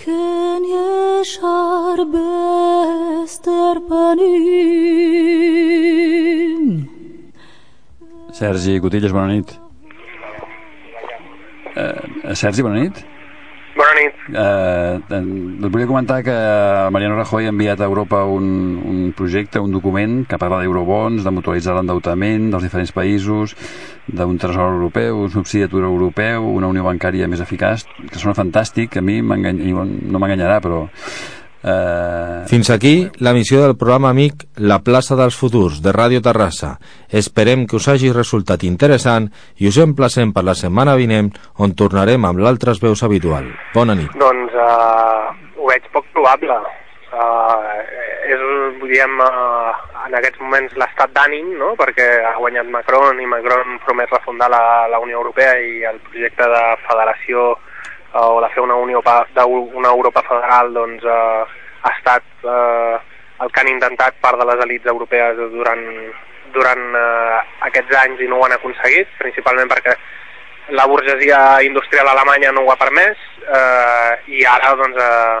[0.00, 0.86] Kenje
[2.40, 3.76] šarbester
[5.50, 6.64] panin.
[8.32, 9.48] Sergi Cotilles, bona nit.
[11.76, 12.96] Eh, Sergi, bona nit.
[13.80, 14.16] Bona nit.
[14.28, 16.34] Eh, et volia comentar que
[16.92, 21.32] Mariano Rajoy ha enviat a Europa un, un projecte, un document que parla d'eurobons, de
[21.32, 23.56] mutualitzar l'endeutament dels diferents països,
[24.04, 29.00] d'un tresor europeu, un subsidi d'atur europeu, una unió bancària més eficaç, que sona fantàstic,
[29.00, 30.86] a mi no m'enganyarà, però...
[31.62, 36.78] Eh, Fins aquí la missió del programa amic La plaça dels futurs de Ràdio Terrassa.
[37.08, 39.28] Esperem que us hagi resultat interessant
[39.60, 43.50] i us emplacem per la setmana vinent on tornarem amb l'altres veus habitual.
[43.74, 44.12] Bona nit.
[44.16, 45.28] Doncs uh,
[45.60, 46.56] ho veig poc probable.
[47.10, 47.58] Uh,
[48.30, 48.42] és,
[48.80, 49.72] diguem, uh,
[50.06, 51.74] en aquests moments l'estat d'ànim, no?
[51.76, 56.48] perquè ha guanyat Macron i Macron promet refundar la, la Unió Europea i el projecte
[56.54, 57.50] de federació
[58.14, 61.44] uh, o de fer una, unió pa- de, una Europa federal doncs, uh,
[61.82, 62.96] ha estat uh,
[63.40, 65.84] el que han intentat part de les elites europees durant,
[66.52, 67.40] durant uh,
[67.70, 69.96] aquests anys i no ho han aconseguit, principalment perquè
[70.70, 75.40] la burgesia industrial alemanya no ho ha permès eh, i ara doncs, eh,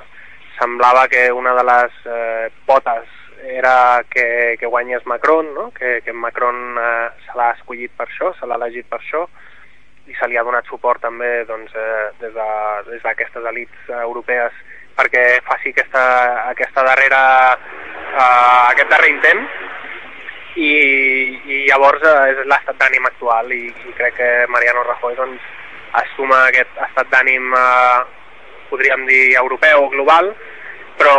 [0.58, 3.06] semblava que una de les eh, potes
[3.46, 5.70] era que, que guanyés Macron, no?
[5.70, 9.22] que, que Macron eh, se l'ha escollit per això, se l'ha elegit per això
[10.10, 14.00] i se li ha donat suport també doncs, eh, des de- des d'aquestes elites eh,
[14.02, 14.52] europees
[14.98, 16.02] perquè faci aquesta,
[16.50, 17.22] aquesta darrera,
[18.10, 19.46] eh, aquest darrer intent.
[20.56, 20.70] I,
[21.46, 25.40] i llavors eh, és l'estat d'ànim actual i, i crec que Mariano Rajoy doncs,
[26.02, 28.00] assuma aquest estat d'ànim eh,
[28.70, 30.34] podríem dir europeu o global
[31.00, 31.14] però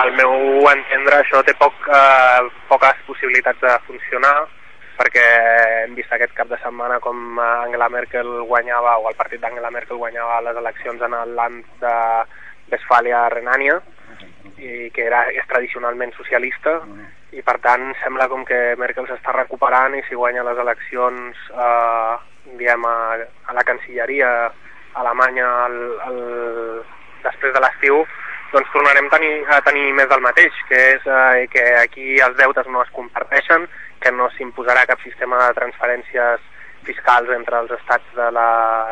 [0.00, 4.36] al meu entendre això té poc, eh, poques possibilitats de funcionar
[4.98, 5.24] perquè
[5.84, 9.72] hem vist aquest cap de setmana com eh, Angela Merkel guanyava o el partit d'Angela
[9.74, 11.94] Merkel guanyava les eleccions en el land de
[12.72, 13.80] Westfàlia-Renània
[14.58, 16.78] i que era, és tradicionalment socialista
[17.34, 22.14] i per tant sembla com que Merkel s'està recuperant i si guanya les eleccions eh,
[22.54, 22.96] diguem, a,
[23.50, 24.30] a la Cancilleria
[24.94, 25.78] alemanya el,
[26.08, 26.20] el,
[27.24, 28.04] després de l'estiu
[28.54, 32.68] doncs tornarem tenir, a tenir més del mateix, que és eh, que aquí els deutes
[32.70, 33.66] no es comparteixen,
[34.00, 36.42] que no s'imposarà cap sistema de transferències
[36.84, 38.50] fiscals entre els estats de la,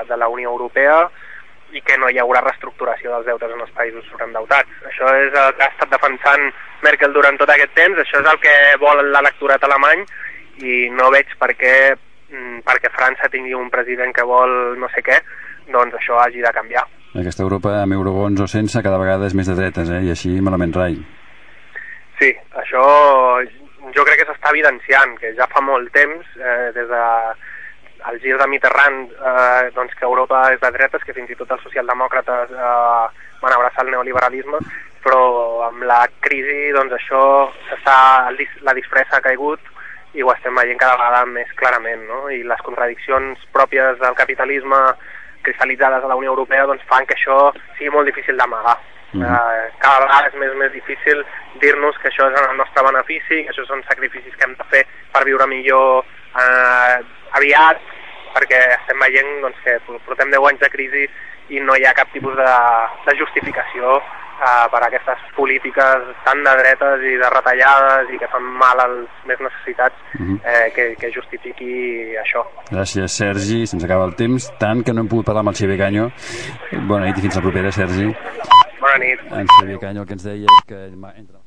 [0.09, 1.05] de la Unió Europea
[1.73, 4.73] i que no hi haurà reestructuració dels deutes en els països sobreendeutats.
[4.89, 6.49] Això és el que ha estat defensant
[6.85, 10.03] Merkel durant tot aquest temps, això és el que vol l'electorat alemany
[10.65, 15.05] i no veig per què mm, perquè França tingui un president que vol no sé
[15.07, 15.23] què,
[15.73, 16.85] doncs això hagi de canviar.
[17.21, 20.03] Aquesta Europa amb eurobons o sense cada vegada és més de dretes, eh?
[20.07, 20.97] i així malament rai.
[22.21, 22.31] Sí,
[22.63, 22.85] això
[23.93, 27.03] jo crec que s'està evidenciant, que ja fa molt temps, eh, des de
[28.11, 31.51] el gir de Mitterrand, eh, doncs que Europa és de dretes, que fins i tot
[31.55, 33.05] els socialdemòcrates eh,
[33.43, 34.59] van abraçar el neoliberalisme,
[35.03, 35.23] però
[35.69, 37.23] amb la crisi doncs això
[37.87, 39.61] la disfressa ha caigut
[40.15, 42.29] i ho estem veient cada vegada més clarament, no?
[42.31, 44.81] I les contradiccions pròpies del capitalisme
[45.43, 48.79] cristal·litzades a la Unió Europea doncs fan que això sigui molt difícil d'amagar.
[49.13, 49.23] Mhm.
[49.23, 51.25] Eh, cada vegada és més més difícil
[51.61, 54.65] dir-nos que això és en el nostre benefici, que això són sacrificis que hem de
[54.71, 56.05] fer per viure millor
[56.41, 56.97] eh,
[57.33, 57.81] aviat,
[58.33, 61.05] perquè estem veient doncs, que portem 10 anys de crisi
[61.53, 62.53] i no hi ha cap tipus de,
[63.07, 64.01] de justificació
[64.43, 69.09] eh, per aquestes polítiques tan de dretes i de retallades i que fan mal als
[69.31, 70.41] més necessitats Mhm.
[70.45, 72.43] eh, que, que justifiqui això.
[72.71, 73.67] Gràcies, Sergi.
[73.67, 76.11] Se'ns acaba el temps, tant que no hem pogut parlar amb el Xavier Canyo.
[76.89, 78.11] Bona nit i fins la propera, Sergi.
[78.81, 79.21] Bona nit.
[79.33, 80.85] En Xavier Canyo el que ens deia és que...
[80.85, 81.42] entre